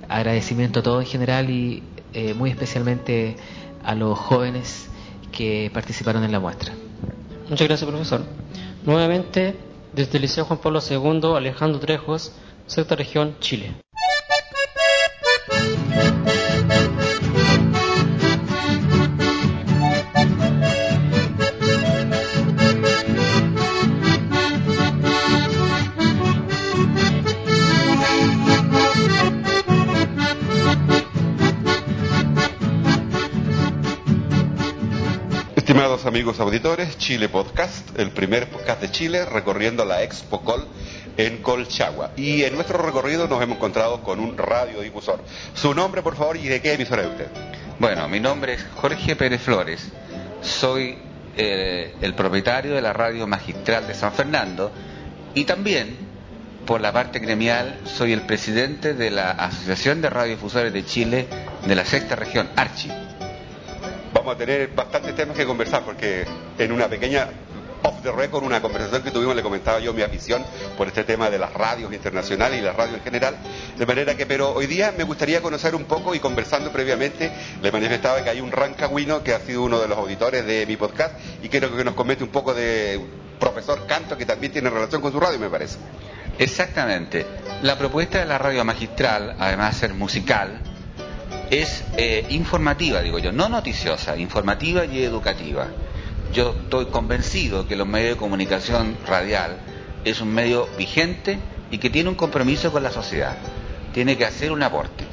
agradecimiento 0.08 0.80
a 0.80 0.82
todos 0.82 1.04
en 1.04 1.10
general 1.10 1.50
y 1.50 1.82
eh, 2.14 2.32
muy 2.32 2.50
especialmente 2.50 3.36
a 3.84 3.94
los 3.94 4.18
jóvenes 4.18 4.88
que 5.32 5.70
participaron 5.72 6.24
en 6.24 6.32
la 6.32 6.40
muestra. 6.40 6.72
Muchas 7.48 7.68
gracias, 7.68 7.88
profesor. 7.88 8.22
Nuevamente, 8.84 9.56
desde 9.92 10.16
el 10.18 10.22
Liceo 10.22 10.44
Juan 10.44 10.58
Pablo 10.58 10.80
II, 10.80 11.36
Alejandro 11.36 11.78
Trejos, 11.80 12.32
sexta 12.66 12.96
región, 12.96 13.36
Chile. 13.40 13.85
Amigos 36.16 36.40
auditores, 36.40 36.96
Chile 36.96 37.28
Podcast, 37.28 37.90
el 37.98 38.10
primer 38.10 38.48
podcast 38.48 38.80
de 38.80 38.90
Chile 38.90 39.26
recorriendo 39.26 39.84
la 39.84 40.02
Expo 40.02 40.40
Col 40.40 40.66
en 41.18 41.42
Colchagua. 41.42 42.12
Y 42.16 42.42
en 42.44 42.54
nuestro 42.54 42.78
recorrido 42.78 43.28
nos 43.28 43.42
hemos 43.42 43.58
encontrado 43.58 44.02
con 44.02 44.20
un 44.20 44.38
radiodifusor. 44.38 45.22
Su 45.52 45.74
nombre, 45.74 46.00
por 46.00 46.16
favor, 46.16 46.38
y 46.38 46.48
de 46.48 46.62
qué 46.62 46.72
emisora 46.72 47.02
es 47.02 47.08
usted. 47.08 47.28
Bueno, 47.78 48.08
mi 48.08 48.18
nombre 48.18 48.54
es 48.54 48.64
Jorge 48.76 49.14
Pérez 49.14 49.42
Flores. 49.42 49.92
Soy 50.40 50.96
eh, 51.36 51.94
el 52.00 52.14
propietario 52.14 52.74
de 52.74 52.80
la 52.80 52.94
radio 52.94 53.26
magistral 53.26 53.86
de 53.86 53.92
San 53.92 54.14
Fernando 54.14 54.72
y 55.34 55.44
también, 55.44 55.98
por 56.64 56.80
la 56.80 56.94
parte 56.94 57.18
gremial, 57.18 57.78
soy 57.84 58.14
el 58.14 58.22
presidente 58.22 58.94
de 58.94 59.10
la 59.10 59.32
Asociación 59.32 60.00
de 60.00 60.08
Radiodifusores 60.08 60.72
de 60.72 60.82
Chile 60.82 61.26
de 61.66 61.74
la 61.74 61.84
sexta 61.84 62.16
región, 62.16 62.48
Archi 62.56 62.90
vamos 64.26 64.42
a 64.42 64.44
tener 64.44 64.70
bastantes 64.74 65.14
temas 65.14 65.36
que 65.36 65.46
conversar 65.46 65.84
porque 65.84 66.24
en 66.58 66.72
una 66.72 66.88
pequeña 66.88 67.28
off 67.84 68.02
the 68.02 68.10
record, 68.10 68.42
una 68.42 68.60
conversación 68.60 69.04
que 69.04 69.12
tuvimos, 69.12 69.36
le 69.36 69.42
comentaba 69.42 69.78
yo 69.78 69.92
mi 69.92 70.02
afición 70.02 70.44
por 70.76 70.88
este 70.88 71.04
tema 71.04 71.30
de 71.30 71.38
las 71.38 71.52
radios 71.52 71.92
internacionales 71.92 72.58
y 72.58 72.62
la 72.62 72.72
radio 72.72 72.96
en 72.96 73.02
general. 73.02 73.36
De 73.78 73.86
manera 73.86 74.16
que, 74.16 74.26
pero 74.26 74.50
hoy 74.50 74.66
día 74.66 74.92
me 74.98 75.04
gustaría 75.04 75.40
conocer 75.40 75.76
un 75.76 75.84
poco 75.84 76.12
y 76.12 76.18
conversando 76.18 76.72
previamente, 76.72 77.30
le 77.62 77.70
manifestaba 77.70 78.24
que 78.24 78.30
hay 78.30 78.40
un 78.40 78.50
rancagüino 78.50 79.22
que 79.22 79.32
ha 79.32 79.38
sido 79.38 79.62
uno 79.62 79.78
de 79.78 79.86
los 79.86 79.96
auditores 79.96 80.44
de 80.44 80.66
mi 80.66 80.76
podcast 80.76 81.14
y 81.40 81.48
quiero 81.48 81.76
que 81.76 81.84
nos 81.84 81.94
comente 81.94 82.24
un 82.24 82.30
poco 82.30 82.52
de 82.52 83.00
profesor 83.38 83.86
Canto 83.86 84.18
que 84.18 84.26
también 84.26 84.52
tiene 84.52 84.70
relación 84.70 85.00
con 85.00 85.12
su 85.12 85.20
radio, 85.20 85.38
me 85.38 85.50
parece. 85.50 85.76
Exactamente. 86.40 87.24
La 87.62 87.78
propuesta 87.78 88.18
de 88.18 88.26
la 88.26 88.38
radio 88.38 88.64
magistral, 88.64 89.36
además 89.38 89.74
de 89.74 89.80
ser 89.86 89.94
musical, 89.94 90.62
es 91.50 91.84
eh, 91.96 92.26
informativa, 92.30 93.00
digo 93.02 93.18
yo, 93.18 93.32
no 93.32 93.48
noticiosa, 93.48 94.16
informativa 94.16 94.84
y 94.84 95.02
educativa. 95.02 95.68
Yo 96.32 96.54
estoy 96.62 96.86
convencido 96.86 97.66
que 97.68 97.76
los 97.76 97.86
medios 97.86 98.10
de 98.10 98.16
comunicación 98.16 98.96
radial 99.06 99.58
es 100.04 100.20
un 100.20 100.32
medio 100.32 100.68
vigente 100.76 101.38
y 101.70 101.78
que 101.78 101.90
tiene 101.90 102.08
un 102.08 102.14
compromiso 102.14 102.72
con 102.72 102.82
la 102.82 102.90
sociedad. 102.90 103.36
Tiene 103.92 104.16
que 104.16 104.24
hacer 104.24 104.52
un 104.52 104.62
aporte. 104.62 105.04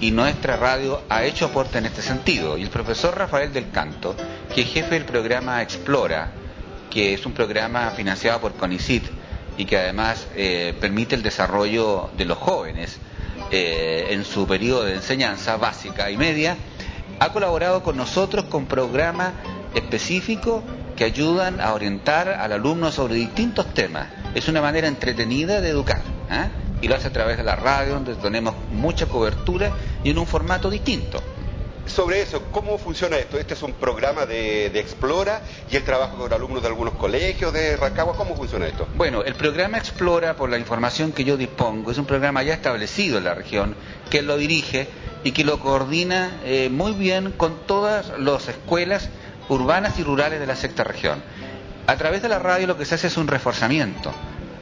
Y 0.00 0.10
nuestra 0.10 0.56
radio 0.56 1.02
ha 1.08 1.24
hecho 1.24 1.46
aporte 1.46 1.78
en 1.78 1.86
este 1.86 2.02
sentido. 2.02 2.56
Y 2.56 2.62
el 2.62 2.70
profesor 2.70 3.16
Rafael 3.16 3.52
del 3.52 3.70
Canto, 3.70 4.16
que 4.54 4.62
es 4.62 4.72
jefe 4.72 4.94
del 4.94 5.04
programa 5.04 5.62
Explora, 5.62 6.32
que 6.90 7.14
es 7.14 7.24
un 7.26 7.32
programa 7.32 7.90
financiado 7.90 8.40
por 8.40 8.54
CONICIT 8.54 9.04
y 9.56 9.64
que 9.64 9.78
además 9.78 10.26
eh, 10.34 10.74
permite 10.80 11.14
el 11.14 11.22
desarrollo 11.22 12.10
de 12.16 12.24
los 12.24 12.38
jóvenes 12.38 12.98
eh, 13.50 14.08
en 14.10 14.24
su 14.24 14.46
periodo 14.46 14.84
de 14.84 14.94
enseñanza 14.94 15.56
básica 15.56 16.10
y 16.10 16.16
media, 16.16 16.56
ha 17.18 17.32
colaborado 17.32 17.82
con 17.82 17.96
nosotros 17.96 18.46
con 18.46 18.66
programas 18.66 19.32
específicos 19.74 20.62
que 20.96 21.04
ayudan 21.04 21.60
a 21.60 21.74
orientar 21.74 22.28
al 22.28 22.52
alumno 22.52 22.92
sobre 22.92 23.14
distintos 23.14 23.72
temas. 23.74 24.08
Es 24.34 24.48
una 24.48 24.60
manera 24.60 24.88
entretenida 24.88 25.60
de 25.60 25.70
educar. 25.70 26.02
¿eh? 26.30 26.48
Y 26.82 26.88
lo 26.88 26.94
hace 26.94 27.08
a 27.08 27.12
través 27.12 27.36
de 27.36 27.44
la 27.44 27.56
radio, 27.56 27.94
donde 27.94 28.14
tenemos 28.14 28.54
mucha 28.70 29.06
cobertura 29.06 29.72
y 30.04 30.10
en 30.10 30.18
un 30.18 30.26
formato 30.26 30.70
distinto 30.70 31.22
sobre 31.86 32.22
eso, 32.22 32.42
¿cómo 32.52 32.78
funciona 32.78 33.16
esto? 33.16 33.38
Este 33.38 33.54
es 33.54 33.62
un 33.62 33.72
programa 33.72 34.26
de, 34.26 34.66
Explora 34.78 35.42
y 35.70 35.76
el 35.76 35.84
trabajo 35.84 36.16
con 36.16 36.32
alumnos 36.32 36.62
de 36.62 36.68
algunos 36.68 36.94
colegios 36.94 37.52
de 37.52 37.76
Rancagua. 37.76 38.16
¿Cómo 38.16 38.36
funciona 38.36 38.66
esto? 38.66 38.86
Bueno, 38.94 39.22
el 39.22 39.34
programa 39.34 39.78
Explora, 39.78 40.36
por 40.36 40.50
la 40.50 40.58
información 40.58 41.12
que 41.12 41.24
yo 41.24 41.36
dispongo, 41.36 41.90
es 41.90 41.98
un 41.98 42.06
programa 42.06 42.42
ya 42.42 42.54
establecido 42.54 43.18
en 43.18 43.24
la 43.24 43.34
región, 43.34 43.74
que 44.08 44.22
lo 44.22 44.36
dirige 44.36 44.88
y 45.24 45.32
que 45.32 45.44
lo 45.44 45.58
coordina 45.60 46.40
eh, 46.44 46.68
muy 46.70 46.92
bien 46.92 47.32
con 47.32 47.66
todas 47.66 48.18
las 48.18 48.48
escuelas 48.48 49.08
urbanas 49.48 49.98
y 49.98 50.04
rurales 50.04 50.40
de 50.40 50.46
la 50.46 50.56
sexta 50.56 50.84
región. 50.84 51.22
A 51.86 51.96
través 51.96 52.22
de 52.22 52.28
la 52.28 52.38
radio 52.38 52.66
lo 52.66 52.76
que 52.76 52.84
se 52.84 52.94
hace 52.94 53.08
es 53.08 53.16
un 53.16 53.26
reforzamiento, 53.26 54.12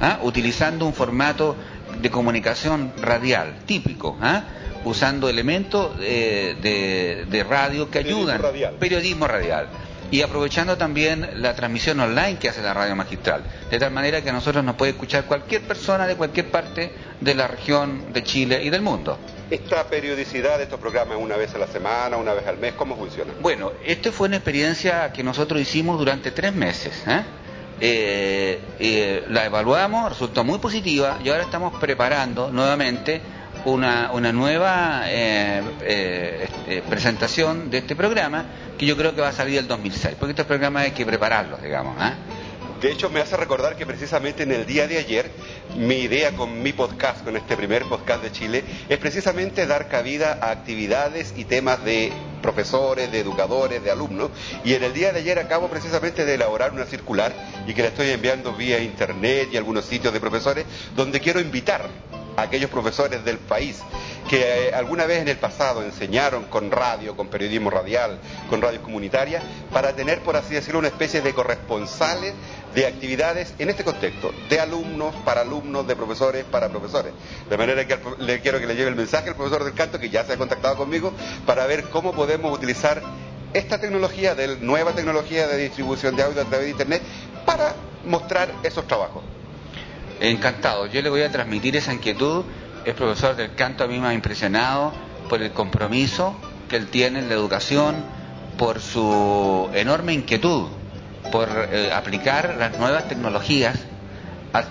¿ah? 0.00 0.18
utilizando 0.22 0.87
un 0.87 0.94
formato 0.94 1.56
de 2.00 2.10
comunicación 2.10 2.92
radial 3.00 3.58
típico. 3.66 4.16
¿ah? 4.20 4.44
Usando 4.85 5.28
elementos 5.28 5.92
eh, 6.00 7.26
de, 7.28 7.44
radio 7.44 7.90
que 7.90 7.99
ayudan, 7.99 8.40
periodismo 8.78 9.26
radial, 9.26 9.68
y 10.11 10.23
aprovechando 10.23 10.76
también 10.76 11.28
la 11.42 11.54
transmisión 11.54 12.00
online 12.00 12.38
que 12.38 12.49
hace 12.49 12.62
la 12.62 12.73
radio 12.73 12.97
magistral, 12.97 13.42
de 13.70 13.78
tal 13.78 13.92
manera 13.92 14.23
que 14.23 14.30
a 14.30 14.32
nosotros 14.32 14.64
nos 14.64 14.76
puede 14.76 14.92
escuchar 14.92 15.25
cualquier 15.25 15.62
persona 15.62 16.06
de 16.06 16.16
cualquier 16.16 16.50
parte 16.50 16.92
de 17.20 17.35
la 17.35 17.49
región 17.49 18.12
de 18.12 18.23
Chile 18.23 18.62
y 18.62 18.70
del 18.70 18.82
mundo. 18.82 19.18
¿Esta 19.50 19.85
periodicidad 19.85 20.58
de 20.58 20.64
estos 20.64 20.78
programas 20.80 21.18
una 21.18 21.37
vez 21.37 21.54
a 21.54 21.58
la 21.58 21.66
semana, 21.66 22.16
una 22.16 22.35
vez 22.35 22.47
al 22.47 22.58
mes, 22.58 22.75
cómo 22.75 22.97
funciona? 22.97 23.32
Bueno, 23.40 23.73
esto 23.85 24.12
fue 24.12 24.28
una 24.28 24.37
experiencia 24.37 25.12
que 25.12 25.23
nosotros 25.23 25.61
hicimos 25.61 25.99
durante 25.99 26.30
tres 26.30 26.54
meses. 26.54 27.02
¿eh? 27.06 27.23
Eh, 27.80 29.25
la 29.28 29.47
evaluamos, 29.47 30.11
resultó 30.11 30.44
muy 30.44 30.58
positiva 30.58 31.18
y 31.25 31.28
ahora 31.28 31.44
estamos 31.44 31.78
preparando 31.78 32.50
nuevamente 32.50 33.20
una, 33.72 34.11
una 34.12 34.33
nueva 34.33 35.02
eh, 35.07 35.62
eh, 35.83 36.48
este, 36.68 36.83
presentación 36.83 37.70
de 37.70 37.78
este 37.78 37.96
programa 37.96 38.44
que 38.76 38.87
yo 38.87 38.96
creo 38.96 39.14
que 39.14 39.20
va 39.20 39.28
a 39.28 39.33
salir 39.33 39.59
el 39.59 39.66
2006, 39.66 40.16
porque 40.18 40.33
estos 40.33 40.46
programas 40.46 40.85
hay 40.85 40.90
que 40.92 41.04
prepararlos, 41.04 41.62
digamos. 41.62 41.96
¿ah? 41.98 42.14
De 42.81 42.92
hecho, 42.92 43.11
me 43.11 43.20
hace 43.20 43.37
recordar 43.37 43.74
que 43.74 43.87
precisamente 43.87 44.44
en 44.44 44.52
el 44.52 44.64
día 44.64 44.87
de 44.87 44.98
ayer, 44.98 45.31
mi 45.76 45.96
idea 45.96 46.33
con 46.33 46.62
mi 46.62 46.72
podcast, 46.72 47.24
con 47.24 47.37
este 47.37 47.57
primer 47.57 47.85
podcast 47.85 48.22
de 48.22 48.31
Chile, 48.31 48.64
es 48.88 48.98
precisamente 48.98 49.66
dar 49.66 49.88
cabida 49.88 50.38
a 50.40 50.50
actividades 50.50 51.35
y 51.37 51.44
temas 51.44 51.85
de 51.85 52.12
profesores, 52.40 53.11
de 53.11 53.18
educadores, 53.18 53.83
de 53.83 53.90
alumnos. 53.90 54.31
Y 54.64 54.74
en 54.74 54.85
el 54.85 54.92
día 54.92 55.12
de 55.12 55.20
ayer 55.20 55.40
acabo 55.40 55.68
precisamente 55.68 56.24
de 56.24 56.35
elaborar 56.35 56.72
una 56.72 56.85
circular 56.85 57.35
y 57.66 57.74
que 57.74 57.83
la 57.83 57.88
estoy 57.88 58.11
enviando 58.11 58.52
vía 58.52 58.78
internet 58.78 59.48
y 59.50 59.57
algunos 59.57 59.85
sitios 59.85 60.12
de 60.12 60.20
profesores, 60.20 60.64
donde 60.94 61.18
quiero 61.18 61.40
invitar 61.40 61.88
aquellos 62.42 62.70
profesores 62.70 63.24
del 63.24 63.38
país 63.38 63.83
que 64.29 64.68
eh, 64.68 64.74
alguna 64.74 65.07
vez 65.07 65.22
en 65.22 65.29
el 65.29 65.38
pasado 65.38 65.83
enseñaron 65.83 66.44
con 66.44 66.70
radio, 66.70 67.16
con 67.16 67.29
periodismo 67.29 67.70
radial, 67.70 68.18
con 68.51 68.61
radio 68.61 68.83
comunitaria, 68.83 69.42
para 69.72 69.94
tener, 69.94 70.20
por 70.20 70.37
así 70.37 70.55
decirlo, 70.55 70.79
una 70.79 70.88
especie 70.88 71.22
de 71.22 71.33
corresponsales 71.33 72.35
de 72.74 72.87
actividades 72.87 73.55
en 73.59 73.70
este 73.70 73.85
contexto, 73.85 74.33
de 74.51 74.61
alumnos 74.61 75.14
para 75.24 75.40
alumnos, 75.40 75.87
de 75.87 75.96
profesores 75.96 76.44
para 76.44 76.68
profesores. 76.68 77.12
De 77.48 77.57
manera 77.57 77.87
que 77.87 77.98
le 78.18 78.40
quiero 78.40 78.61
que 78.61 78.66
le 78.66 78.77
lleve 78.77 78.90
el 78.90 78.96
mensaje 78.96 79.31
al 79.31 79.35
profesor 79.37 79.64
del 79.64 79.74
canto, 79.74 79.98
que 79.98 80.11
ya 80.11 80.24
se 80.24 80.35
ha 80.35 80.37
contactado 80.37 80.77
conmigo, 80.77 81.12
para 81.46 81.66
ver 81.66 81.85
cómo 81.85 82.12
podemos 82.12 82.55
utilizar 82.55 83.03
esta 83.55 83.81
tecnología, 83.81 84.35
de 84.35 84.59
nueva 84.59 84.92
tecnología 84.92 85.48
de 85.48 85.57
distribución 85.57 86.14
de 86.16 86.22
audio 86.22 86.42
a 86.42 86.44
través 86.44 86.66
de 86.66 86.70
Internet, 86.72 87.03
para 87.46 87.74
mostrar 88.05 88.53
esos 88.62 88.87
trabajos. 88.87 89.22
Encantado. 90.20 90.87
Yo 90.87 91.02
le 91.02 91.11
voy 91.11 91.22
a 91.22 91.31
transmitir 91.31 91.76
esa 91.76 91.92
inquietud. 91.92 92.44
El 92.85 92.94
profesor 92.94 93.37
del 93.37 93.54
canto 93.54 93.85
a 93.85 93.87
mí 93.87 93.98
me 93.98 94.09
ha 94.09 94.14
impresionado 94.14 94.92
por 95.28 95.42
el 95.42 95.52
compromiso 95.52 96.37
que 96.68 96.76
él 96.76 96.87
tiene 96.88 97.18
en 97.20 97.28
la 97.28 97.35
educación, 97.35 97.96
por 98.57 98.81
su 98.81 99.68
enorme 99.74 100.12
inquietud 100.12 100.68
por 101.31 101.48
eh, 101.70 101.90
aplicar 101.92 102.57
las 102.59 102.78
nuevas 102.78 103.09
tecnologías 103.09 103.76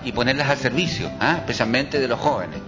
y 0.04 0.12
ponerlas 0.12 0.50
al 0.50 0.58
servicio, 0.58 1.10
¿ah? 1.20 1.36
especialmente 1.38 1.98
de 2.00 2.08
los 2.08 2.18
jóvenes. 2.18 2.60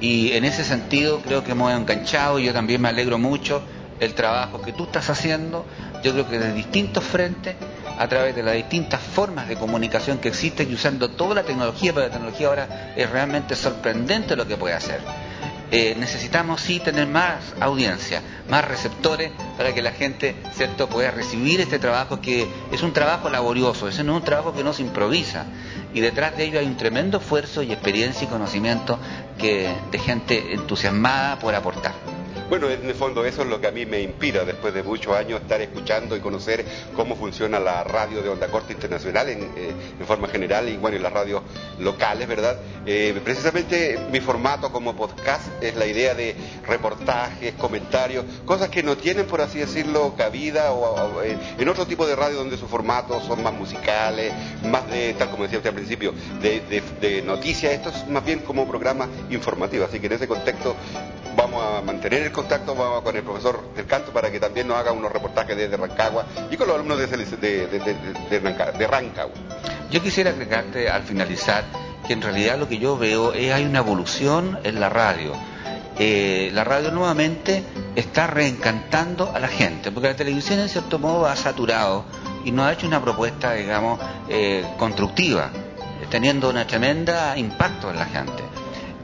Y 0.00 0.32
en 0.32 0.44
ese 0.44 0.64
sentido 0.64 1.20
creo 1.20 1.44
que 1.44 1.52
hemos 1.52 1.72
enganchado 1.72 2.38
y 2.38 2.44
yo 2.44 2.52
también 2.52 2.80
me 2.80 2.88
alegro 2.88 3.18
mucho 3.18 3.62
el 4.00 4.14
trabajo 4.14 4.60
que 4.62 4.72
tú 4.72 4.84
estás 4.84 5.10
haciendo, 5.10 5.66
yo 6.02 6.12
creo 6.12 6.28
que 6.28 6.38
de 6.38 6.52
distintos 6.52 7.04
frentes 7.04 7.56
a 7.98 8.08
través 8.08 8.34
de 8.34 8.42
las 8.42 8.54
distintas 8.54 9.00
formas 9.00 9.48
de 9.48 9.56
comunicación 9.56 10.18
que 10.18 10.28
existen 10.28 10.70
y 10.70 10.74
usando 10.74 11.10
toda 11.10 11.36
la 11.36 11.42
tecnología, 11.44 11.92
pero 11.92 12.06
la 12.06 12.12
tecnología 12.12 12.48
ahora 12.48 12.92
es 12.96 13.10
realmente 13.10 13.56
sorprendente 13.56 14.36
lo 14.36 14.46
que 14.46 14.56
puede 14.56 14.74
hacer. 14.74 15.00
Eh, 15.70 15.96
necesitamos 15.98 16.60
sí 16.60 16.78
tener 16.78 17.08
más 17.08 17.54
audiencia, 17.58 18.22
más 18.48 18.64
receptores 18.64 19.32
para 19.56 19.74
que 19.74 19.82
la 19.82 19.90
gente 19.90 20.36
cierto 20.52 20.88
pueda 20.88 21.10
recibir 21.10 21.60
este 21.60 21.80
trabajo 21.80 22.20
que 22.20 22.46
es 22.70 22.82
un 22.82 22.92
trabajo 22.92 23.28
laborioso, 23.28 23.86
no 23.86 23.90
es 23.90 23.98
un 23.98 24.22
trabajo 24.22 24.54
que 24.54 24.62
no 24.62 24.72
se 24.72 24.82
improvisa 24.82 25.46
y 25.92 26.00
detrás 26.00 26.36
de 26.36 26.44
ello 26.44 26.60
hay 26.60 26.66
un 26.66 26.76
tremendo 26.76 27.18
esfuerzo 27.18 27.62
y 27.62 27.72
experiencia 27.72 28.24
y 28.24 28.28
conocimiento 28.28 29.00
que, 29.38 29.74
de 29.90 29.98
gente 29.98 30.54
entusiasmada 30.54 31.40
por 31.40 31.54
aportar. 31.54 32.13
Bueno, 32.48 32.68
en 32.68 32.86
el 32.86 32.94
fondo 32.94 33.24
eso 33.24 33.40
es 33.42 33.48
lo 33.48 33.58
que 33.58 33.68
a 33.68 33.70
mí 33.70 33.86
me 33.86 34.02
inspira 34.02 34.44
después 34.44 34.74
de 34.74 34.82
muchos 34.82 35.16
años 35.16 35.40
estar 35.40 35.62
escuchando 35.62 36.14
y 36.14 36.20
conocer 36.20 36.64
cómo 36.94 37.16
funciona 37.16 37.58
la 37.58 37.82
radio 37.84 38.20
de 38.20 38.28
onda 38.28 38.48
corta 38.48 38.72
internacional 38.72 39.30
en, 39.30 39.42
eh, 39.56 39.72
forma 40.06 40.28
general 40.28 40.68
y 40.68 40.76
bueno, 40.76 40.98
y 40.98 41.00
las 41.00 41.12
radios 41.12 41.42
locales, 41.78 42.28
¿verdad? 42.28 42.58
Eh, 42.84 43.18
precisamente 43.24 43.98
mi 44.12 44.20
formato 44.20 44.70
como 44.70 44.94
podcast 44.94 45.46
es 45.62 45.74
la 45.74 45.86
idea 45.86 46.14
de 46.14 46.36
reportajes, 46.66 47.54
comentarios, 47.54 48.26
cosas 48.44 48.68
que 48.68 48.82
no 48.82 48.98
tienen, 48.98 49.24
por 49.24 49.40
así 49.40 49.60
decirlo, 49.60 50.14
cabida 50.14 50.72
o, 50.72 51.22
en 51.22 51.68
otro 51.68 51.86
tipo 51.86 52.06
de 52.06 52.14
radio 52.14 52.36
donde 52.36 52.58
sus 52.58 52.68
formatos 52.68 53.24
son 53.24 53.42
más 53.42 53.54
musicales, 53.54 54.34
más 54.64 54.88
de, 54.90 55.14
tal 55.14 55.30
como 55.30 55.44
decía 55.44 55.58
usted 55.58 55.70
al 55.70 55.76
principio, 55.76 56.12
de, 56.42 56.82
de 57.00 57.22
noticias. 57.22 57.72
Esto 57.72 57.88
es 57.88 58.06
más 58.08 58.24
bien 58.24 58.40
como 58.40 58.68
programa 58.68 59.08
informativo, 59.30 59.86
así 59.86 59.98
que 59.98 60.08
en 60.08 60.12
ese 60.12 60.28
contexto 60.28 60.76
vamos 61.44 61.62
a 61.62 61.82
mantener 61.82 62.22
el 62.22 62.32
contacto 62.32 62.74
con 62.74 63.14
el 63.14 63.22
profesor 63.22 63.74
del 63.74 63.84
canto 63.84 64.12
para 64.12 64.30
que 64.30 64.40
también 64.40 64.66
nos 64.66 64.78
haga 64.78 64.92
unos 64.92 65.12
reportajes 65.12 65.54
desde 65.54 65.76
Rancagua 65.76 66.24
y 66.50 66.56
con 66.56 66.66
los 66.66 66.76
alumnos 66.76 66.98
de, 66.98 68.86
Rancagua. 68.90 69.34
Yo 69.90 70.02
quisiera 70.02 70.30
agregarte 70.30 70.88
al 70.88 71.02
finalizar 71.02 71.64
que 72.06 72.14
en 72.14 72.22
realidad 72.22 72.58
lo 72.58 72.66
que 72.66 72.78
yo 72.78 72.96
veo 72.96 73.34
es 73.34 73.52
hay 73.52 73.64
una 73.64 73.80
evolución 73.80 74.58
en 74.64 74.80
la 74.80 74.88
radio. 74.88 75.34
Eh, 75.98 76.50
la 76.54 76.64
radio 76.64 76.90
nuevamente 76.90 77.62
está 77.94 78.26
reencantando 78.26 79.30
a 79.34 79.38
la 79.38 79.48
gente, 79.48 79.92
porque 79.92 80.08
la 80.08 80.16
televisión 80.16 80.58
en 80.60 80.70
cierto 80.70 80.98
modo 80.98 81.26
ha 81.26 81.36
saturado 81.36 82.06
y 82.44 82.52
no 82.52 82.64
ha 82.64 82.72
hecho 82.72 82.86
una 82.86 83.02
propuesta, 83.02 83.52
digamos, 83.52 84.00
eh, 84.28 84.64
constructiva, 84.78 85.50
teniendo 86.10 86.48
un 86.48 86.66
tremenda 86.66 87.36
impacto 87.36 87.90
en 87.90 87.96
la 87.96 88.06
gente. 88.06 88.42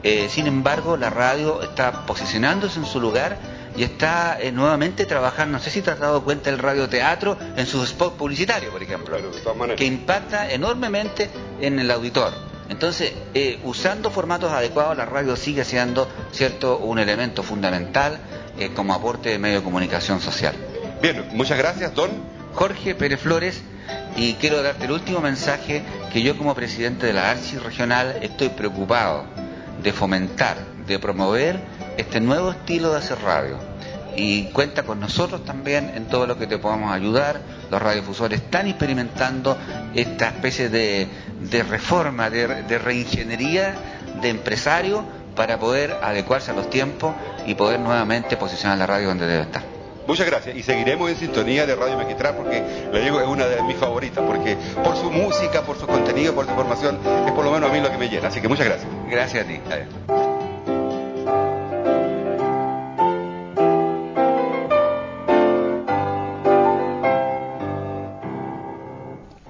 Eh, 0.03 0.29
sin 0.29 0.47
embargo, 0.47 0.97
la 0.97 1.09
radio 1.09 1.61
está 1.61 2.05
posicionándose 2.05 2.79
en 2.79 2.85
su 2.85 2.99
lugar 2.99 3.37
y 3.75 3.83
está 3.83 4.37
eh, 4.41 4.51
nuevamente 4.51 5.05
trabajando, 5.05 5.57
no 5.57 5.63
sé 5.63 5.69
si 5.69 5.81
te 5.81 5.91
has 5.91 5.99
dado 5.99 6.23
cuenta 6.23 6.49
el 6.49 6.57
radioteatro 6.57 7.37
en 7.55 7.65
sus 7.67 7.87
spots 7.89 8.17
publicitarios, 8.17 8.71
por 8.71 8.81
ejemplo, 8.81 9.17
que 9.75 9.85
impacta 9.85 10.51
enormemente 10.51 11.29
en 11.59 11.79
el 11.79 11.91
auditor. 11.91 12.33
Entonces, 12.69 13.13
eh, 13.33 13.59
usando 13.63 14.09
formatos 14.09 14.51
adecuados, 14.51 14.97
la 14.97 15.05
radio 15.05 15.35
sigue 15.35 15.63
siendo 15.65 16.07
cierto 16.31 16.77
un 16.77 16.99
elemento 16.99 17.43
fundamental 17.43 18.19
como 18.75 18.93
aporte 18.93 19.29
de 19.29 19.39
medio 19.39 19.59
de 19.59 19.63
comunicación 19.63 20.19
social. 20.19 20.53
Bien, 21.01 21.29
muchas 21.33 21.57
gracias, 21.57 21.93
don 21.95 22.11
Jorge 22.53 22.95
Pérez 22.95 23.19
Flores 23.21 23.63
Y 24.15 24.33
quiero 24.33 24.61
darte 24.61 24.85
el 24.85 24.91
último 24.91 25.19
mensaje 25.21 25.83
que 26.11 26.21
yo 26.21 26.37
como 26.37 26.53
presidente 26.53 27.07
de 27.07 27.13
la 27.13 27.31
ARCI 27.31 27.57
regional 27.57 28.17
estoy 28.21 28.49
preocupado 28.49 29.25
de 29.83 29.93
fomentar, 29.93 30.57
de 30.87 30.99
promover 30.99 31.59
este 31.97 32.19
nuevo 32.19 32.51
estilo 32.51 32.91
de 32.91 32.97
hacer 32.97 33.19
radio. 33.21 33.57
Y 34.15 34.45
cuenta 34.47 34.83
con 34.83 34.99
nosotros 34.99 35.45
también 35.45 35.91
en 35.95 36.07
todo 36.07 36.27
lo 36.27 36.37
que 36.37 36.45
te 36.47 36.57
podamos 36.57 36.91
ayudar. 36.91 37.41
Los 37.69 37.81
radiodifusores 37.81 38.41
están 38.41 38.67
experimentando 38.67 39.57
esta 39.95 40.27
especie 40.27 40.69
de, 40.69 41.07
reforma, 41.69 42.29
de, 42.29 42.63
de 42.63 42.77
reingeniería 42.77 43.75
de 44.21 44.29
empresario 44.29 45.05
para 45.35 45.57
poder 45.57 45.97
adecuarse 46.01 46.51
a 46.51 46.53
los 46.53 46.69
tiempos 46.69 47.15
y 47.45 47.55
poder 47.55 47.79
nuevamente 47.79 48.35
posicionar 48.35 48.77
la 48.77 48.85
radio 48.85 49.07
donde 49.07 49.27
debe 49.27 49.43
estar. 49.43 49.70
Muchas 50.07 50.25
gracias 50.25 50.55
y 50.55 50.63
seguiremos 50.63 51.09
en 51.09 51.15
sintonía 51.15 51.65
de 51.65 51.75
Radio 51.75 51.95
Magistral 51.97 52.35
porque 52.35 52.63
le 52.91 53.01
digo 53.01 53.21
es 53.21 53.27
una 53.27 53.45
de 53.45 53.61
mis 53.63 53.77
favoritas 53.77 54.23
porque 54.25 54.57
por 54.83 54.95
su 54.97 55.11
música, 55.11 55.61
por 55.61 55.77
su 55.77 55.87
contenido, 55.87 56.33
por 56.33 56.45
su 56.45 56.53
formación 56.53 56.97
es 57.25 57.31
por 57.31 57.45
lo 57.45 57.51
menos 57.51 57.69
a 57.69 57.73
mí 57.73 57.79
lo 57.79 57.91
que 57.91 57.97
me 57.97 58.09
llena. 58.09 58.27
Así 58.27 58.41
que 58.41 58.47
muchas 58.47 58.65
gracias. 58.65 58.89
Gracias 59.09 59.45
a 59.45 59.47
ti. 59.47 59.59
Adiós. 59.69 60.31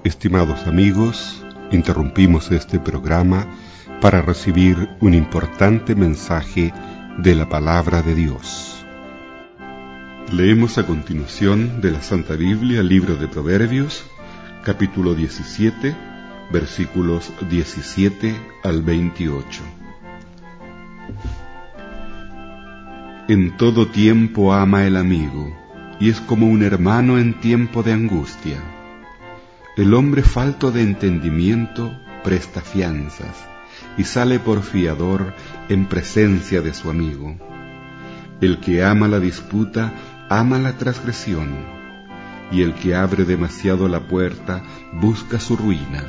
Estimados 0.04 0.66
amigos, 0.66 1.42
interrumpimos 1.72 2.50
este 2.52 2.78
programa 2.78 3.46
para 4.00 4.20
recibir 4.20 4.90
un 5.00 5.14
importante 5.14 5.94
mensaje 5.94 6.72
de 7.18 7.34
la 7.34 7.48
palabra 7.48 8.02
de 8.02 8.14
Dios. 8.14 8.81
Leemos 10.32 10.78
a 10.78 10.86
continuación 10.86 11.82
de 11.82 11.90
la 11.90 12.00
Santa 12.00 12.36
Biblia, 12.36 12.82
libro 12.82 13.16
de 13.16 13.28
Proverbios, 13.28 14.02
capítulo 14.64 15.14
17, 15.14 15.94
versículos 16.50 17.30
17 17.50 18.34
al 18.64 18.80
28. 18.80 19.62
En 23.28 23.58
todo 23.58 23.88
tiempo 23.88 24.54
ama 24.54 24.86
el 24.86 24.96
amigo, 24.96 25.54
y 26.00 26.08
es 26.08 26.18
como 26.22 26.48
un 26.48 26.62
hermano 26.62 27.18
en 27.18 27.38
tiempo 27.38 27.82
de 27.82 27.92
angustia. 27.92 28.56
El 29.76 29.92
hombre 29.92 30.22
falto 30.22 30.72
de 30.72 30.80
entendimiento 30.80 31.94
presta 32.24 32.62
fianzas 32.62 33.36
y 33.98 34.04
sale 34.04 34.38
por 34.38 34.62
fiador 34.62 35.34
en 35.68 35.84
presencia 35.84 36.62
de 36.62 36.72
su 36.72 36.88
amigo. 36.88 37.36
El 38.40 38.60
que 38.60 38.82
ama 38.82 39.06
la 39.08 39.20
disputa 39.20 39.92
ama 40.28 40.58
la 40.58 40.76
transgresión, 40.78 41.50
y 42.50 42.62
el 42.62 42.74
que 42.74 42.94
abre 42.94 43.24
demasiado 43.24 43.88
la 43.88 44.00
puerta 44.00 44.62
busca 44.92 45.40
su 45.40 45.56
ruina. 45.56 46.04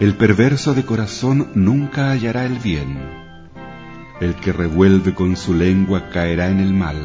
El 0.00 0.16
perverso 0.16 0.74
de 0.74 0.84
corazón 0.84 1.50
nunca 1.54 2.10
hallará 2.10 2.44
el 2.44 2.58
bien. 2.58 2.98
El 4.20 4.34
que 4.34 4.52
revuelve 4.52 5.14
con 5.14 5.36
su 5.36 5.54
lengua 5.54 6.10
caerá 6.10 6.48
en 6.48 6.60
el 6.60 6.72
mal. 6.72 6.96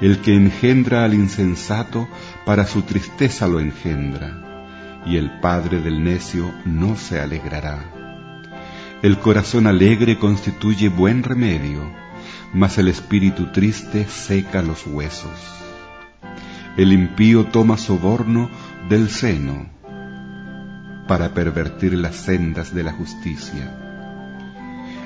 El 0.00 0.18
que 0.18 0.34
engendra 0.34 1.04
al 1.04 1.14
insensato 1.14 2.06
para 2.44 2.66
su 2.66 2.82
tristeza 2.82 3.48
lo 3.48 3.60
engendra, 3.60 5.02
y 5.06 5.16
el 5.16 5.40
padre 5.40 5.80
del 5.80 6.04
necio 6.04 6.52
no 6.66 6.96
se 6.96 7.18
alegrará. 7.20 7.92
El 9.02 9.18
corazón 9.18 9.66
alegre 9.66 10.18
constituye 10.18 10.88
buen 10.88 11.22
remedio, 11.22 11.90
mas 12.52 12.78
el 12.78 12.88
espíritu 12.88 13.52
triste 13.52 14.06
seca 14.08 14.62
los 14.62 14.86
huesos. 14.86 15.32
El 16.76 16.92
impío 16.92 17.46
toma 17.46 17.76
soborno 17.76 18.50
del 18.88 19.08
seno 19.08 19.66
para 21.08 21.34
pervertir 21.34 21.94
las 21.94 22.16
sendas 22.16 22.74
de 22.74 22.82
la 22.82 22.92
justicia. 22.92 23.82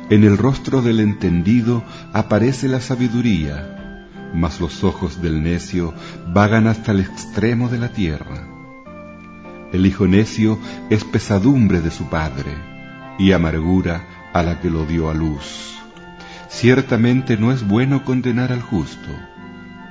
En 0.08 0.24
el 0.24 0.38
rostro 0.38 0.82
del 0.82 0.98
entendido 1.00 1.84
aparece 2.12 2.68
la 2.68 2.80
sabiduría, 2.80 4.06
mas 4.34 4.60
los 4.60 4.82
ojos 4.82 5.22
del 5.22 5.42
necio 5.42 5.94
vagan 6.28 6.66
hasta 6.66 6.92
el 6.92 7.00
extremo 7.00 7.68
de 7.68 7.78
la 7.78 7.88
tierra. 7.90 8.48
El 9.72 9.86
hijo 9.86 10.08
necio 10.08 10.58
es 10.88 11.04
pesadumbre 11.04 11.80
de 11.80 11.92
su 11.92 12.08
padre, 12.08 12.56
y 13.18 13.32
amargura 13.32 14.30
a 14.32 14.42
la 14.42 14.60
que 14.60 14.70
lo 14.70 14.86
dio 14.86 15.10
a 15.10 15.14
luz. 15.14 15.79
Ciertamente 16.50 17.38
no 17.38 17.52
es 17.52 17.66
bueno 17.66 18.04
condenar 18.04 18.50
al 18.52 18.60
justo, 18.60 19.08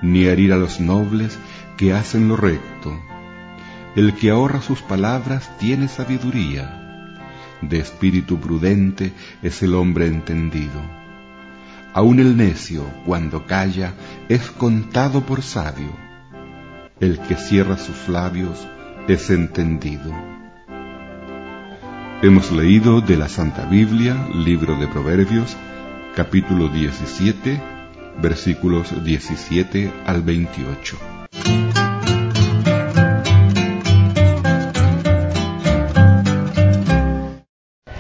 ni 0.02 0.26
herir 0.26 0.52
a 0.52 0.58
los 0.58 0.82
nobles 0.82 1.40
que 1.78 1.94
hacen 1.94 2.28
lo 2.28 2.36
recto. 2.36 3.02
El 3.96 4.14
que 4.14 4.30
ahorra 4.30 4.62
sus 4.62 4.82
palabras 4.82 5.58
tiene 5.58 5.88
sabiduría. 5.88 7.16
De 7.62 7.80
espíritu 7.80 8.42
prudente 8.42 9.14
es 9.42 9.64
el 9.64 9.74
hombre 9.74 10.08
entendido. 10.08 10.82
Aun 11.94 12.20
el 12.20 12.36
necio, 12.36 12.84
cuando 13.06 13.46
calla, 13.46 13.94
es 14.28 14.52
contado 14.52 15.26
por 15.26 15.42
sabio. 15.42 15.96
El 17.00 17.20
que 17.20 17.36
cierra 17.36 17.78
sus 17.78 18.10
labios 18.10 18.68
es 19.08 19.30
entendido. 19.30 20.14
Hemos 22.22 22.52
leído 22.52 23.00
de 23.00 23.16
la 23.16 23.30
Santa 23.30 23.64
Biblia, 23.66 24.28
libro 24.36 24.76
de 24.76 24.88
Proverbios, 24.90 25.56
capítulo 26.20 26.68
17, 26.68 27.62
versículos 28.18 29.06
17 29.06 29.90
al 30.06 30.22
28. 30.22 30.98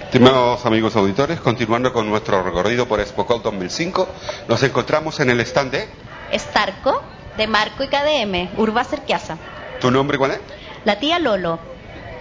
Estimados 0.03 0.65
amigos 0.65 0.97
auditores, 0.97 1.39
continuando 1.39 1.93
con 1.93 2.09
nuestro 2.09 2.43
recorrido 2.43 2.89
por 2.89 2.99
Expocol 2.99 3.41
2005, 3.41 4.09
nos 4.49 4.63
encontramos 4.63 5.21
en 5.21 5.29
el 5.29 5.39
stand 5.39 5.71
de... 5.71 5.87
Estarco, 6.33 7.01
de 7.37 7.47
Marco 7.47 7.85
y 7.85 7.87
KDM, 7.87 8.59
Urba 8.59 8.83
Cerquiaza. 8.83 9.37
¿Tu 9.79 9.89
nombre 9.91 10.17
cuál 10.17 10.31
es? 10.31 10.39
La 10.83 10.99
tía 10.99 11.19
Lolo. 11.19 11.57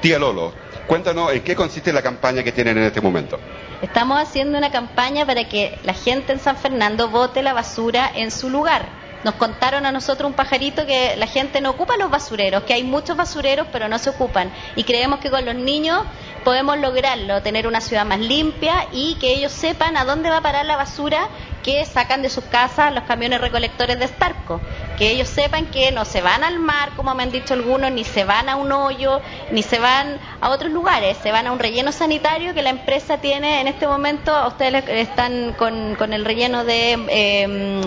Tía 0.00 0.20
Lolo, 0.20 0.52
cuéntanos 0.88 1.32
en 1.32 1.42
qué 1.42 1.54
consiste 1.54 1.92
la 1.92 2.02
campaña 2.02 2.42
que 2.42 2.50
tienen 2.50 2.78
en 2.78 2.84
este 2.84 3.00
momento. 3.00 3.38
Estamos 3.80 4.20
haciendo 4.20 4.58
una 4.58 4.72
campaña 4.72 5.24
para 5.24 5.48
que 5.48 5.78
la 5.84 5.92
gente 5.94 6.32
en 6.32 6.40
San 6.40 6.56
Fernando 6.56 7.10
bote 7.10 7.42
la 7.42 7.52
basura 7.52 8.10
en 8.12 8.32
su 8.32 8.50
lugar. 8.50 8.97
Nos 9.24 9.34
contaron 9.34 9.84
a 9.84 9.92
nosotros 9.92 10.28
un 10.28 10.36
pajarito 10.36 10.86
que 10.86 11.16
la 11.16 11.26
gente 11.26 11.60
no 11.60 11.70
ocupa 11.70 11.96
los 11.96 12.10
basureros, 12.10 12.62
que 12.62 12.74
hay 12.74 12.84
muchos 12.84 13.16
basureros 13.16 13.66
pero 13.72 13.88
no 13.88 13.98
se 13.98 14.10
ocupan. 14.10 14.52
Y 14.76 14.84
creemos 14.84 15.18
que 15.18 15.30
con 15.30 15.44
los 15.44 15.54
niños 15.54 16.02
podemos 16.44 16.78
lograrlo, 16.78 17.42
tener 17.42 17.66
una 17.66 17.80
ciudad 17.80 18.06
más 18.06 18.20
limpia 18.20 18.86
y 18.92 19.16
que 19.16 19.32
ellos 19.34 19.52
sepan 19.52 19.96
a 19.96 20.04
dónde 20.04 20.30
va 20.30 20.38
a 20.38 20.40
parar 20.40 20.64
la 20.66 20.76
basura 20.76 21.28
que 21.62 21.84
sacan 21.84 22.22
de 22.22 22.30
sus 22.30 22.44
casas 22.44 22.94
los 22.94 23.04
camiones 23.04 23.40
recolectores 23.40 23.98
de 23.98 24.04
Estarco. 24.04 24.60
Que 24.96 25.10
ellos 25.10 25.28
sepan 25.28 25.66
que 25.66 25.90
no 25.92 26.04
se 26.04 26.22
van 26.22 26.44
al 26.44 26.58
mar, 26.58 26.90
como 26.96 27.14
me 27.14 27.24
han 27.24 27.30
dicho 27.32 27.54
algunos, 27.54 27.90
ni 27.90 28.04
se 28.04 28.24
van 28.24 28.48
a 28.48 28.56
un 28.56 28.72
hoyo, 28.72 29.20
ni 29.50 29.62
se 29.62 29.78
van 29.78 30.18
a 30.40 30.50
otros 30.50 30.72
lugares, 30.72 31.18
se 31.22 31.32
van 31.32 31.46
a 31.46 31.52
un 31.52 31.58
relleno 31.58 31.92
sanitario 31.92 32.54
que 32.54 32.62
la 32.62 32.70
empresa 32.70 33.18
tiene 33.18 33.60
en 33.60 33.66
este 33.66 33.86
momento. 33.86 34.32
Ustedes 34.46 34.84
están 34.88 35.52
con, 35.54 35.96
con 35.96 36.12
el 36.12 36.24
relleno 36.24 36.64
de, 36.64 37.04
eh, 37.08 37.80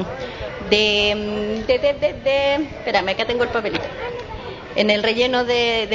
de, 0.71 1.63
de, 1.67 1.79
de, 1.79 1.93
de, 1.93 2.13
de- 2.13 2.55
Espérame, 2.55 3.09
acá 3.09 3.25
tengo 3.25 3.43
el 3.43 3.49
papelito. 3.49 3.85
En 4.75 4.89
el 4.89 5.03
relleno 5.03 5.43
de, 5.43 5.85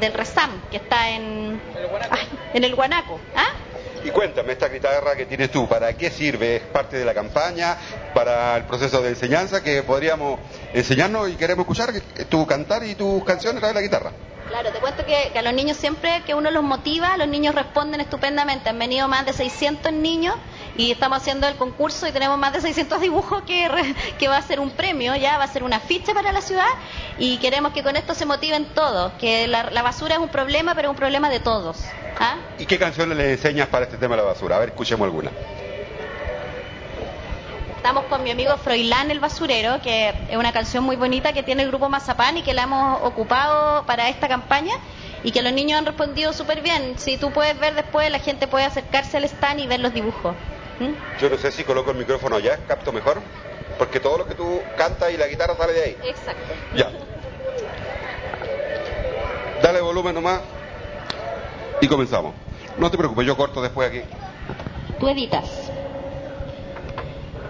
del 0.00 0.12
Resam, 0.14 0.62
que 0.70 0.78
está 0.78 1.10
en, 1.10 1.60
ay, 2.10 2.28
en 2.54 2.64
el 2.64 2.74
Guanaco. 2.74 3.20
¿Ah? 3.36 3.48
Y 4.02 4.10
cuéntame, 4.10 4.52
esta 4.52 4.68
guitarra 4.68 5.14
que 5.16 5.24
tienes 5.26 5.50
tú, 5.50 5.66
¿para 5.68 5.92
qué 5.94 6.10
sirve? 6.10 6.56
¿Es 6.56 6.62
parte 6.62 6.98
de 6.98 7.04
la 7.04 7.14
campaña? 7.14 7.76
¿Para 8.14 8.56
el 8.56 8.64
proceso 8.64 9.00
de 9.02 9.10
enseñanza 9.10 9.62
que 9.62 9.82
podríamos 9.82 10.40
enseñarnos 10.74 11.30
y 11.30 11.34
queremos 11.36 11.64
escuchar 11.64 11.90
tu 12.28 12.46
cantar 12.46 12.84
y 12.84 12.94
tus 12.94 13.24
canciones 13.24 13.58
a 13.58 13.60
través 13.60 13.74
de 13.74 13.80
la 13.80 13.86
guitarra? 13.86 14.12
Claro, 14.48 14.70
te 14.72 14.78
cuento 14.78 15.06
que, 15.06 15.30
que 15.32 15.38
a 15.38 15.42
los 15.42 15.54
niños 15.54 15.78
siempre 15.78 16.22
que 16.26 16.34
uno 16.34 16.50
los 16.50 16.62
motiva, 16.62 17.16
los 17.16 17.28
niños 17.28 17.54
responden 17.54 18.00
estupendamente. 18.02 18.68
Han 18.68 18.78
venido 18.78 19.08
más 19.08 19.24
de 19.24 19.32
600 19.32 19.90
niños 19.92 20.34
y 20.76 20.90
estamos 20.90 21.18
haciendo 21.18 21.46
el 21.46 21.56
concurso 21.56 22.06
y 22.06 22.12
tenemos 22.12 22.38
más 22.38 22.52
de 22.52 22.60
600 22.60 23.00
dibujos 23.00 23.42
que, 23.42 23.68
re- 23.68 23.94
que 24.18 24.28
va 24.28 24.36
a 24.38 24.42
ser 24.42 24.60
un 24.60 24.70
premio, 24.70 25.14
ya 25.16 25.38
va 25.38 25.44
a 25.44 25.48
ser 25.48 25.62
una 25.62 25.80
ficha 25.80 26.12
para 26.14 26.32
la 26.32 26.40
ciudad 26.40 26.66
y 27.18 27.38
queremos 27.38 27.72
que 27.72 27.82
con 27.82 27.96
esto 27.96 28.14
se 28.14 28.26
motiven 28.26 28.66
todos, 28.74 29.12
que 29.14 29.46
la, 29.46 29.70
la 29.70 29.82
basura 29.82 30.14
es 30.14 30.20
un 30.20 30.28
problema, 30.28 30.74
pero 30.74 30.88
es 30.88 30.90
un 30.90 30.96
problema 30.96 31.30
de 31.30 31.40
todos. 31.40 31.78
¿ah? 32.18 32.36
¿Y 32.58 32.66
qué 32.66 32.78
canciones 32.78 33.16
le 33.16 33.32
enseñas 33.32 33.68
para 33.68 33.84
este 33.84 33.96
tema 33.98 34.16
de 34.16 34.22
la 34.22 34.28
basura? 34.28 34.56
A 34.56 34.58
ver, 34.60 34.70
escuchemos 34.70 35.04
alguna. 35.04 35.30
Estamos 37.76 38.04
con 38.04 38.22
mi 38.22 38.30
amigo 38.30 38.56
Froilán 38.56 39.10
el 39.10 39.20
Basurero, 39.20 39.82
que 39.82 40.08
es 40.30 40.36
una 40.38 40.52
canción 40.52 40.84
muy 40.84 40.96
bonita 40.96 41.34
que 41.34 41.42
tiene 41.42 41.62
el 41.64 41.68
grupo 41.68 41.90
Mazapán 41.90 42.38
y 42.38 42.42
que 42.42 42.54
la 42.54 42.62
hemos 42.62 43.02
ocupado 43.02 43.84
para 43.84 44.08
esta 44.08 44.26
campaña 44.26 44.72
y 45.22 45.32
que 45.32 45.42
los 45.42 45.52
niños 45.52 45.78
han 45.78 45.84
respondido 45.84 46.32
súper 46.32 46.62
bien. 46.62 46.94
Si 46.98 47.18
tú 47.18 47.30
puedes 47.30 47.58
ver 47.60 47.74
después, 47.74 48.10
la 48.10 48.20
gente 48.20 48.46
puede 48.46 48.64
acercarse 48.64 49.18
al 49.18 49.24
stand 49.24 49.60
y 49.60 49.66
ver 49.66 49.80
los 49.80 49.92
dibujos. 49.92 50.34
¿Mm? 50.80 51.20
Yo 51.20 51.30
no 51.30 51.38
sé 51.38 51.50
si 51.52 51.64
coloco 51.64 51.90
el 51.90 51.96
micrófono 51.96 52.36
allá, 52.36 52.58
capto 52.66 52.92
mejor, 52.92 53.20
porque 53.78 54.00
todo 54.00 54.18
lo 54.18 54.26
que 54.26 54.34
tú 54.34 54.60
cantas 54.76 55.12
y 55.12 55.16
la 55.16 55.26
guitarra 55.26 55.56
sale 55.56 55.72
de 55.72 55.82
ahí. 55.82 55.96
Exacto. 56.04 56.54
Ya. 56.74 56.90
Dale 59.62 59.62
Dale 59.62 59.80
volumen 59.80 60.14
nomás. 60.14 60.40
Y 61.80 61.88
comenzamos. 61.88 62.34
No 62.76 62.90
te 62.90 62.98
preocupes, 62.98 63.26
yo 63.26 63.36
corto 63.36 63.62
después 63.62 63.88
aquí. 63.88 64.02
Tú 64.98 65.08
editas. 65.08 65.70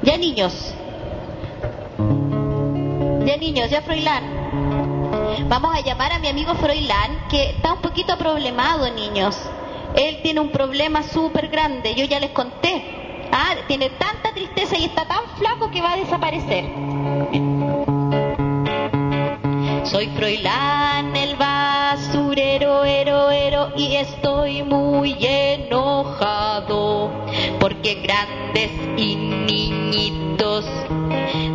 Ya 0.03 0.17
niños. 0.19 0.75
Ya 3.25 3.37
niños, 3.39 3.71
ya 3.71 3.81
Froilán. 3.83 5.49
Vamos 5.49 5.75
a 5.75 5.81
llamar 5.81 6.13
a 6.13 6.19
mi 6.19 6.29
amigo 6.29 6.55
Froilán, 6.55 7.27
que 7.31 7.51
está 7.51 7.73
un 7.73 7.81
poquito 7.81 8.17
problemado, 8.19 8.91
niños. 8.91 9.37
Él 9.95 10.21
tiene 10.23 10.41
un 10.41 10.51
problema 10.51 11.03
súper 11.03 11.49
grande, 11.49 11.95
yo 11.95 12.05
ya 12.05 12.21
les 12.21 12.31
conté. 12.31 13.04
Ah, 13.37 13.57
tiene 13.67 13.91
tanta 13.91 14.33
tristeza 14.33 14.79
y 14.79 14.85
está 14.85 15.09
tan 15.09 15.25
flaco 15.37 15.69
que 15.69 15.83
va 15.83 15.95
a 15.95 15.97
desaparecer. 15.97 16.67
Soy 19.87 20.07
Froilán, 20.17 21.17
el 21.17 21.35
basurero, 21.35 22.85
ero, 22.85 23.73
y 23.77 23.97
estoy 23.97 24.63
muy 24.63 25.17
enojado 25.27 27.11
porque 27.59 27.95
grandes 27.97 28.71
y 28.97 29.17
niñitos 29.17 30.65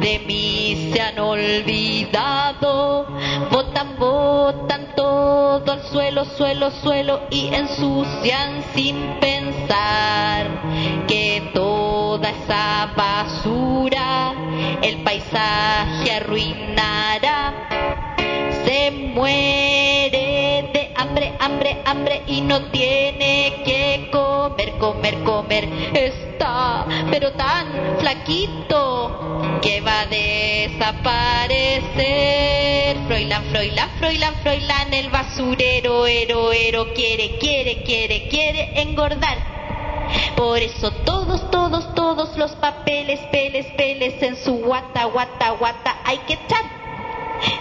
de 0.02 0.22
mí 0.28 0.92
se 0.92 1.02
han 1.02 1.18
olvidado. 1.18 3.08
Botan, 3.52 3.98
botan 3.98 4.96
todo 4.98 5.72
al 5.72 5.84
suelo, 5.84 6.26
suelo, 6.26 6.72
suelo 6.72 7.22
y 7.32 7.54
ensucian 7.54 8.66
sin 8.76 9.18
pensar 9.22 10.09
arruinará 16.30 18.16
se 18.64 18.92
muere 18.92 20.70
de 20.72 20.92
hambre, 20.96 21.34
hambre, 21.40 21.82
hambre 21.86 22.22
y 22.28 22.42
no 22.42 22.70
tiene 22.70 23.64
que 23.66 24.10
comer, 24.12 24.74
comer, 24.78 25.24
comer. 25.24 25.68
Está, 25.96 26.86
pero 27.10 27.32
tan 27.32 27.98
flaquito 28.00 29.60
que 29.64 29.82
va 29.82 30.02
a 30.02 30.06
desaparecer. 30.06 31.78
Froilán, 33.08 33.46
Froilán, 33.46 33.90
Froilán, 33.98 34.36
Froilán, 34.44 34.94
el 34.94 35.10
basurero, 35.10 36.06
ero, 36.06 36.52
ero, 36.52 36.94
quiere, 36.94 37.40
quiere, 37.40 37.82
quiere, 37.82 38.28
quiere 38.28 38.80
engordar. 38.82 39.49
Por 40.40 40.58
eso 40.60 40.90
todos, 41.04 41.52
todos, 41.52 41.94
todos 41.96 42.38
los 42.38 42.52
papeles, 42.52 43.20
peles, 43.30 43.66
peles 43.76 44.24
en 44.24 44.38
su 44.38 44.54
guata, 44.60 45.04
guata, 45.04 45.50
guata 45.50 45.98
hay 46.06 46.20
que 46.20 46.36
echar. 46.36 46.64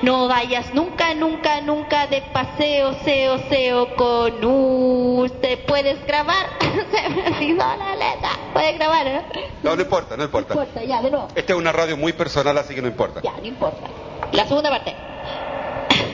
No 0.03 0.29
vayas 0.29 0.73
nunca, 0.73 1.13
nunca, 1.13 1.61
nunca 1.61 2.07
de 2.07 2.23
paseo, 2.33 2.95
seo, 3.05 3.39
seo 3.49 3.97
con 3.97 4.45
usted. 4.45 5.59
¿Puedes 5.67 6.07
grabar? 6.07 6.47
Se 6.93 7.09
me 7.09 7.27
olvidó 7.27 7.65
la 7.79 7.97
letra. 7.97 8.31
¿Puedes 8.53 8.79
grabar? 8.79 9.09
eh? 9.09 9.23
No, 9.65 9.75
no 9.75 9.83
importa, 9.83 10.17
no 10.17 10.23
importa. 10.23 10.55
No 10.55 10.63
importa, 10.63 10.85
ya, 10.85 11.03
de 11.03 11.11
nuevo. 11.11 11.27
Esta 11.35 11.53
es 11.55 11.59
una 11.59 11.73
radio 11.73 11.97
muy 11.97 12.13
personal, 12.13 12.57
así 12.59 12.77
que 12.77 12.83
no 12.83 12.87
importa. 12.87 13.21
Ya, 13.25 13.33
no 13.33 13.45
importa. 13.45 13.89
La 14.31 14.47
segunda 14.47 14.71
parte. 14.71 14.95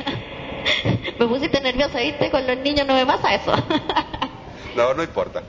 me 1.18 1.26
pusiste 1.26 1.60
nerviosa, 1.60 1.98
¿viste? 1.98 2.30
Con 2.30 2.46
los 2.46 2.56
niños 2.56 2.86
no 2.86 2.94
me 2.94 3.04
pasa 3.04 3.34
eso. 3.34 3.52
No, 4.76 4.94
no 4.94 5.02
importa. 5.02 5.42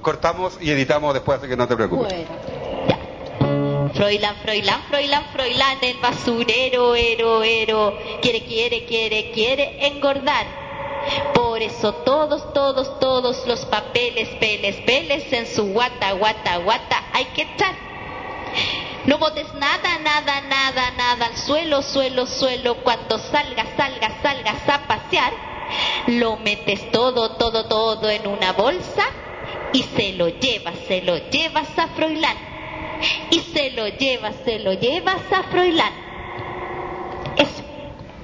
Cortamos 0.00 0.58
y 0.60 0.70
editamos 0.70 1.14
después, 1.14 1.38
así 1.38 1.48
que 1.48 1.56
no 1.56 1.68
te 1.68 1.76
preocupes. 1.76 2.12
Bueno. 2.12 2.62
Froilán, 3.94 4.36
Froilán, 4.42 4.82
Froilán, 4.88 5.24
Froilán, 5.32 5.78
el 5.82 5.98
basurero, 5.98 6.94
ero, 6.94 7.42
ero, 7.42 7.98
quiere, 8.22 8.44
quiere, 8.44 8.84
quiere, 8.86 9.30
quiere 9.32 9.86
engordar. 9.86 10.46
Por 11.34 11.60
eso 11.60 11.92
todos, 11.92 12.52
todos, 12.54 12.98
todos 13.00 13.46
los 13.46 13.64
papeles, 13.66 14.28
peles, 14.40 14.76
peles 14.86 15.32
en 15.32 15.46
su 15.46 15.72
guata, 15.72 16.12
guata, 16.12 16.58
guata 16.58 17.02
hay 17.12 17.26
que 17.26 17.42
echar. 17.42 17.74
No 19.04 19.18
botes 19.18 19.52
nada, 19.54 19.98
nada, 19.98 20.40
nada, 20.42 20.90
nada 20.92 21.26
al 21.26 21.36
suelo, 21.36 21.82
suelo, 21.82 22.26
suelo. 22.26 22.76
Cuando 22.84 23.18
salgas, 23.18 23.66
salgas, 23.76 24.12
salgas 24.22 24.68
a 24.68 24.86
pasear, 24.86 25.32
lo 26.06 26.36
metes 26.36 26.90
todo, 26.90 27.36
todo, 27.36 27.66
todo 27.66 28.10
en 28.10 28.26
una 28.26 28.52
bolsa 28.52 29.04
y 29.72 29.82
se 29.82 30.12
lo 30.12 30.28
llevas, 30.28 30.74
se 30.86 31.02
lo 31.02 31.16
llevas 31.30 31.68
a 31.78 31.88
Froilán. 31.88 32.36
Y 33.30 33.40
se 33.40 33.70
lo 33.70 33.88
llevas, 33.88 34.34
se 34.44 34.58
lo 34.60 34.74
llevas 34.74 35.20
a 35.32 35.42
Froilán. 35.44 35.92
Eso. 37.36 37.62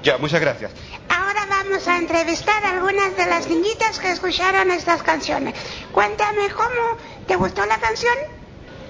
Ya, 0.03 0.17
muchas 0.17 0.39
gracias. 0.39 0.71
Ahora 1.09 1.45
vamos 1.49 1.87
a 1.87 1.97
entrevistar 1.97 2.63
a 2.63 2.71
algunas 2.71 3.17
de 3.17 3.25
las 3.25 3.47
niñitas 3.47 3.99
que 3.99 4.11
escucharon 4.11 4.71
estas 4.71 5.03
canciones. 5.03 5.55
Cuéntame 5.91 6.49
cómo 6.49 6.97
te 7.27 7.35
gustó 7.35 7.65
la 7.65 7.77
canción. 7.79 8.15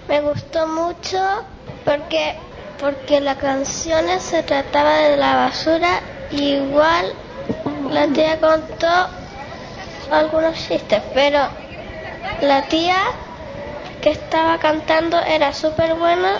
Me 0.08 0.22
gustó 0.22 0.67
mucho 0.67 1.45
porque 1.86 2.36
porque 2.80 3.19
la 3.19 3.38
canción 3.38 4.06
se 4.22 4.41
trataba 4.43 5.00
de 5.00 5.17
la 5.17 5.36
basura 5.36 6.00
igual 6.32 7.13
la 7.89 8.08
tía 8.08 8.39
contó 8.39 8.88
algunos 10.12 10.56
chistes, 10.56 11.02
pero 11.13 11.48
la 12.42 12.62
tía 12.63 12.98
que 14.02 14.12
estaba 14.12 14.58
cantando 14.60 15.20
era 15.20 15.54
súper 15.54 15.96
buena, 15.96 16.39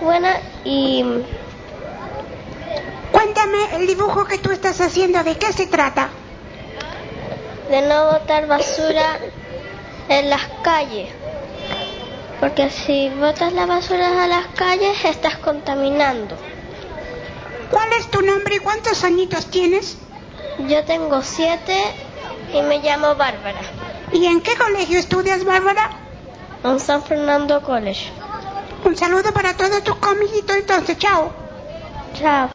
buena 0.00 0.30
y 0.64 1.04
Cuéntame 3.12 3.76
el 3.76 3.86
dibujo 3.86 4.24
que 4.24 4.38
tú 4.38 4.50
estás 4.50 4.80
haciendo, 4.80 5.22
¿de 5.22 5.36
qué 5.36 5.52
se 5.52 5.66
trata? 5.66 6.10
de 7.68 7.80
no 7.82 8.12
botar 8.12 8.46
basura 8.46 9.18
en 10.08 10.30
las 10.30 10.42
calles. 10.62 11.10
Porque 12.40 12.68
si 12.70 13.08
botas 13.10 13.52
la 13.52 13.66
basura 13.66 14.22
a 14.22 14.26
las 14.26 14.46
calles 14.48 15.04
estás 15.04 15.36
contaminando. 15.38 16.36
¿Cuál 17.70 17.88
es 17.98 18.10
tu 18.10 18.20
nombre 18.20 18.56
y 18.56 18.58
cuántos 18.58 19.02
añitos 19.04 19.46
tienes? 19.46 19.96
Yo 20.58 20.84
tengo 20.84 21.22
siete 21.22 21.76
y 22.52 22.62
me 22.62 22.78
llamo 22.78 23.14
Bárbara. 23.16 23.60
¿Y 24.12 24.26
en 24.26 24.40
qué 24.40 24.52
colegio 24.56 24.98
estudias, 24.98 25.44
Bárbara? 25.44 25.90
En 26.62 26.78
San 26.78 27.02
Fernando 27.02 27.62
College. 27.62 28.10
Un 28.84 28.96
saludo 28.96 29.32
para 29.32 29.56
todos 29.56 29.82
tus 29.82 29.96
comiguitos 29.96 30.56
entonces, 30.56 30.98
chao. 30.98 31.32
Chao. 32.14 32.50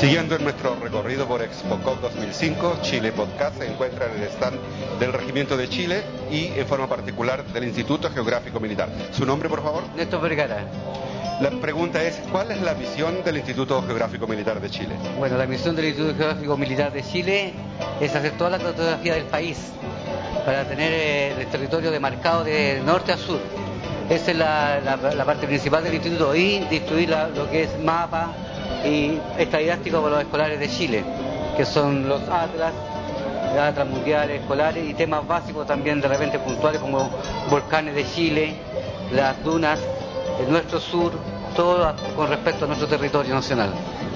Siguiendo 0.00 0.34
en 0.36 0.44
nuestro 0.44 0.76
recorrido 0.76 1.26
por 1.26 1.42
ExpoCop 1.42 2.00
2005, 2.00 2.78
Chile 2.80 3.12
Podcast 3.12 3.58
se 3.58 3.66
encuentra 3.66 4.06
en 4.06 4.22
el 4.22 4.28
stand 4.28 4.58
del 4.98 5.12
Regimiento 5.12 5.56
de 5.58 5.68
Chile 5.68 6.02
y 6.30 6.46
en 6.58 6.66
forma 6.66 6.86
particular 6.88 7.44
del 7.44 7.64
Instituto 7.64 8.08
Geográfico 8.10 8.58
Militar. 8.60 8.88
¿Su 9.12 9.26
nombre, 9.26 9.48
por 9.50 9.62
favor? 9.62 9.82
Néstor 9.96 10.22
Vergara. 10.22 10.64
La 11.42 11.50
pregunta 11.50 12.02
es, 12.02 12.16
¿cuál 12.32 12.50
es 12.50 12.62
la 12.62 12.74
misión 12.74 13.22
del 13.24 13.36
Instituto 13.36 13.82
Geográfico 13.82 14.26
Militar 14.26 14.58
de 14.60 14.70
Chile? 14.70 14.94
Bueno, 15.18 15.36
la 15.36 15.46
misión 15.46 15.76
del 15.76 15.86
Instituto 15.86 16.16
Geográfico 16.16 16.56
Militar 16.56 16.92
de 16.92 17.02
Chile 17.02 17.52
es 18.00 18.14
hacer 18.14 18.32
toda 18.38 18.50
la 18.50 18.58
cartografía 18.58 19.14
del 19.14 19.24
país 19.24 19.58
para 20.46 20.64
tener 20.64 20.92
eh, 20.92 21.34
el 21.40 21.46
territorio 21.48 21.90
demarcado 21.90 22.42
de 22.44 22.80
norte 22.84 23.12
a 23.12 23.18
sur. 23.18 23.38
Esa 24.08 24.30
es 24.30 24.36
la, 24.36 24.80
la- 24.80 24.96
la 25.14 25.24
parte 25.26 25.46
principal 25.46 25.84
del 25.84 25.94
instituto 25.94 26.34
y 26.34 26.60
distribuir 26.70 27.10
la- 27.10 27.28
lo 27.28 27.50
que 27.50 27.64
es 27.64 27.78
mapa 27.78 28.32
y 28.84 29.18
está 29.38 29.58
didáctico 29.58 30.00
para 30.00 30.16
los 30.16 30.24
escolares 30.24 30.58
de 30.58 30.68
Chile, 30.68 31.04
que 31.56 31.64
son 31.64 32.08
los 32.08 32.22
atlas, 32.28 32.72
atlas 33.58 33.86
mundiales, 33.86 34.40
escolares 34.40 34.88
y 34.88 34.94
temas 34.94 35.26
básicos 35.26 35.66
también 35.66 36.00
de 36.00 36.08
repente 36.08 36.38
puntuales 36.38 36.80
como 36.80 37.10
volcanes 37.50 37.94
de 37.94 38.04
Chile, 38.06 38.54
las 39.12 39.42
dunas, 39.42 39.78
nuestro 40.48 40.80
sur, 40.80 41.12
todo 41.56 41.94
con 42.16 42.28
respecto 42.28 42.64
a 42.64 42.68
nuestro 42.68 42.88
territorio 42.88 43.34
nacional. 43.34 43.72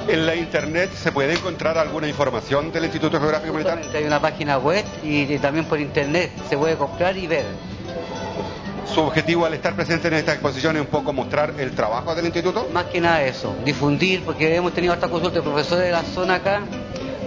¿En 0.07 0.27
la 0.27 0.35
internet 0.35 0.92
se 0.92 1.12
puede 1.12 1.33
encontrar 1.33 1.79
alguna 1.79 2.07
información 2.07 2.70
del 2.70 2.85
Instituto 2.85 3.18
Geográfico 3.18 3.55
Militar? 3.55 3.81
Hay 3.94 4.05
una 4.05 4.20
página 4.20 4.59
web 4.59 4.85
y, 5.03 5.22
y 5.22 5.38
también 5.38 5.64
por 5.64 5.81
internet 5.81 6.31
se 6.48 6.59
puede 6.59 6.77
comprar 6.77 7.16
y 7.16 7.27
ver. 7.27 7.44
¿Su 8.92 9.01
objetivo 9.01 9.44
al 9.47 9.55
estar 9.55 9.75
presente 9.75 10.09
en 10.09 10.14
esta 10.14 10.33
exposición 10.33 10.77
es 10.77 10.83
un 10.83 10.88
poco 10.88 11.12
mostrar 11.12 11.55
el 11.59 11.73
trabajo 11.73 12.14
del 12.14 12.27
instituto? 12.27 12.68
Más 12.73 12.85
que 12.87 13.01
nada 13.01 13.23
eso, 13.23 13.55
difundir, 13.64 14.25
porque 14.25 14.55
hemos 14.55 14.73
tenido 14.73 14.92
hasta 14.92 15.09
consulta 15.09 15.38
de 15.38 15.42
profesores 15.42 15.85
de 15.87 15.90
la 15.92 16.03
zona 16.05 16.37
acá 16.37 16.62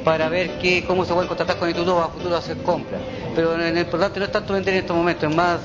para 0.03 0.29
ver 0.29 0.51
qué, 0.59 0.85
cómo 0.85 1.03
se 1.03 1.13
pueden 1.13 1.27
contratar 1.27 1.57
con 1.57 1.67
el 1.67 1.75
instituto 1.75 1.97
para 1.99 2.09
futuro 2.13 2.37
hacer 2.37 2.57
compras. 2.57 3.01
Pero 3.35 3.59
en- 3.61 3.73
lo 3.75 3.81
importante 3.81 4.19
no 4.19 4.25
es 4.25 4.31
tanto 4.31 4.53
vender 4.53 4.75
en 4.75 4.79
estos 4.81 4.95
momentos, 4.95 5.29
es 5.29 5.35
más 5.35 5.59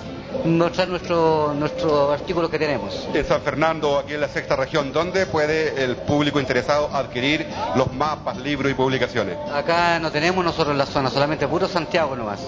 mostrar 0.44 0.88
nuestro, 0.88 1.55
nuestro 1.55 2.11
artículo 2.11 2.50
que 2.50 2.59
tenemos. 2.59 3.07
En 3.14 3.24
San 3.24 3.40
Fernando, 3.42 3.98
aquí 3.98 4.14
en 4.14 4.20
la 4.22 4.28
sexta 4.28 4.57
región, 4.57 4.92
¿dónde 4.92 5.26
puede 5.26 5.85
el 5.85 5.96
público 5.96 6.40
interesado 6.40 6.90
adquirir 6.92 7.46
los 7.76 7.92
mapas, 7.92 8.38
libros 8.38 8.72
y 8.72 8.74
publicaciones? 8.74 9.37
Acá 9.52 10.00
no 10.00 10.11
tenemos 10.11 10.44
nosotros 10.44 10.72
en 10.72 10.78
la 10.78 10.87
zona, 10.87 11.11
solamente 11.11 11.46
puro 11.46 11.68
Santiago 11.68 12.16
nomás. 12.16 12.40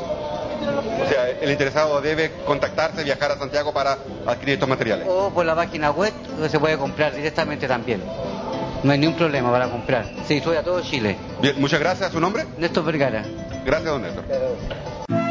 O 1.02 1.08
sea, 1.08 1.28
el 1.28 1.50
interesado 1.50 2.00
debe 2.00 2.30
contactarse, 2.46 3.02
viajar 3.04 3.32
a 3.32 3.38
Santiago 3.38 3.72
para 3.72 3.98
adquirir 4.26 4.54
estos 4.54 4.68
materiales. 4.68 5.06
O 5.08 5.30
por 5.30 5.44
la 5.44 5.54
página 5.54 5.90
web 5.90 6.12
se 6.48 6.58
puede 6.58 6.76
comprar 6.78 7.14
directamente 7.14 7.66
también. 7.66 8.02
No 8.82 8.92
hay 8.92 8.98
ningún 8.98 9.16
problema 9.16 9.50
para 9.50 9.68
comprar. 9.68 10.06
Se 10.26 10.40
sube 10.42 10.58
a 10.58 10.62
todo 10.62 10.80
Chile. 10.82 11.16
Bien, 11.40 11.58
muchas 11.58 11.80
gracias. 11.80 12.12
¿Su 12.12 12.20
nombre? 12.20 12.44
Néstor 12.58 12.84
Vergara. 12.84 13.24
Gracias, 13.64 13.90
don 13.90 14.02
Néstor. 14.02 15.23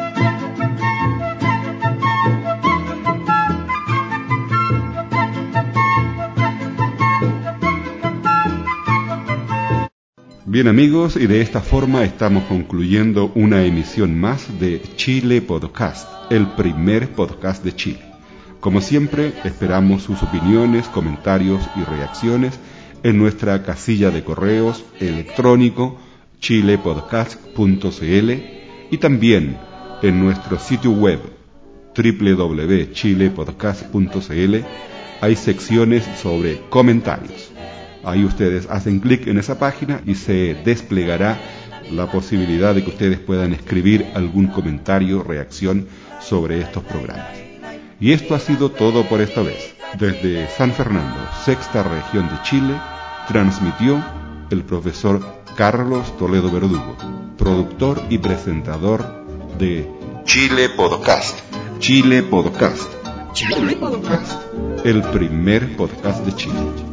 Bien 10.54 10.68
amigos, 10.68 11.16
y 11.16 11.26
de 11.26 11.42
esta 11.42 11.62
forma 11.62 12.04
estamos 12.04 12.44
concluyendo 12.44 13.32
una 13.34 13.64
emisión 13.64 14.20
más 14.20 14.60
de 14.60 14.84
Chile 14.96 15.42
Podcast, 15.42 16.08
el 16.30 16.46
primer 16.46 17.10
podcast 17.10 17.64
de 17.64 17.76
Chile. 17.76 18.02
Como 18.60 18.80
siempre, 18.80 19.34
esperamos 19.46 20.04
sus 20.04 20.22
opiniones, 20.22 20.88
comentarios 20.90 21.68
y 21.76 21.84
reacciones 21.84 22.60
en 23.02 23.18
nuestra 23.18 23.64
casilla 23.64 24.12
de 24.12 24.24
correos 24.24 24.86
electrónico 25.00 25.98
chilepodcast.cl 26.40 28.32
y 28.92 28.98
también 29.00 29.58
en 30.04 30.20
nuestro 30.20 30.60
sitio 30.60 30.92
web 30.92 31.20
www.chilepodcast.cl 31.98 34.56
hay 35.20 35.36
secciones 35.36 36.08
sobre 36.22 36.62
comentarios. 36.70 37.53
Ahí 38.04 38.26
ustedes 38.26 38.68
hacen 38.70 39.00
clic 39.00 39.28
en 39.28 39.38
esa 39.38 39.58
página 39.58 40.02
y 40.06 40.16
se 40.16 40.56
desplegará 40.66 41.40
la 41.92 42.12
posibilidad 42.12 42.76
de 42.76 42.84
que 42.84 42.90
ustedes 42.90 43.20
puedan 43.20 43.54
escribir 43.54 44.06
algún 44.14 44.48
comentario, 44.48 45.24
reacción 45.24 45.88
sobre 46.22 46.62
estos 46.62 46.84
programas. 46.84 47.38
Y 48.00 48.12
esto 48.12 48.36
ha 48.36 48.40
sido 48.40 48.70
todo 48.70 49.08
por 49.08 49.22
esta 49.22 49.42
vez. 49.42 49.76
Desde 50.00 50.48
San 50.50 50.72
Fernando, 50.72 51.18
sexta 51.46 51.84
región 51.84 52.28
de 52.28 52.42
Chile, 52.44 52.74
transmitió 53.28 54.04
el 54.50 54.64
profesor 54.64 55.22
Carlos 55.56 56.18
Toledo 56.18 56.52
Verdugo, 56.52 56.98
productor 57.38 58.02
y 58.10 58.18
presentador 58.18 59.24
de 59.58 59.88
Chile 60.26 60.70
Podcast. 60.70 61.40
Chile 61.80 62.24
Podcast. 62.24 62.92
Chile 63.34 63.76
Podcast. 63.80 64.42
El 64.84 65.02
primer 65.04 65.78
podcast 65.78 66.26
de 66.26 66.36
Chile. 66.36 66.93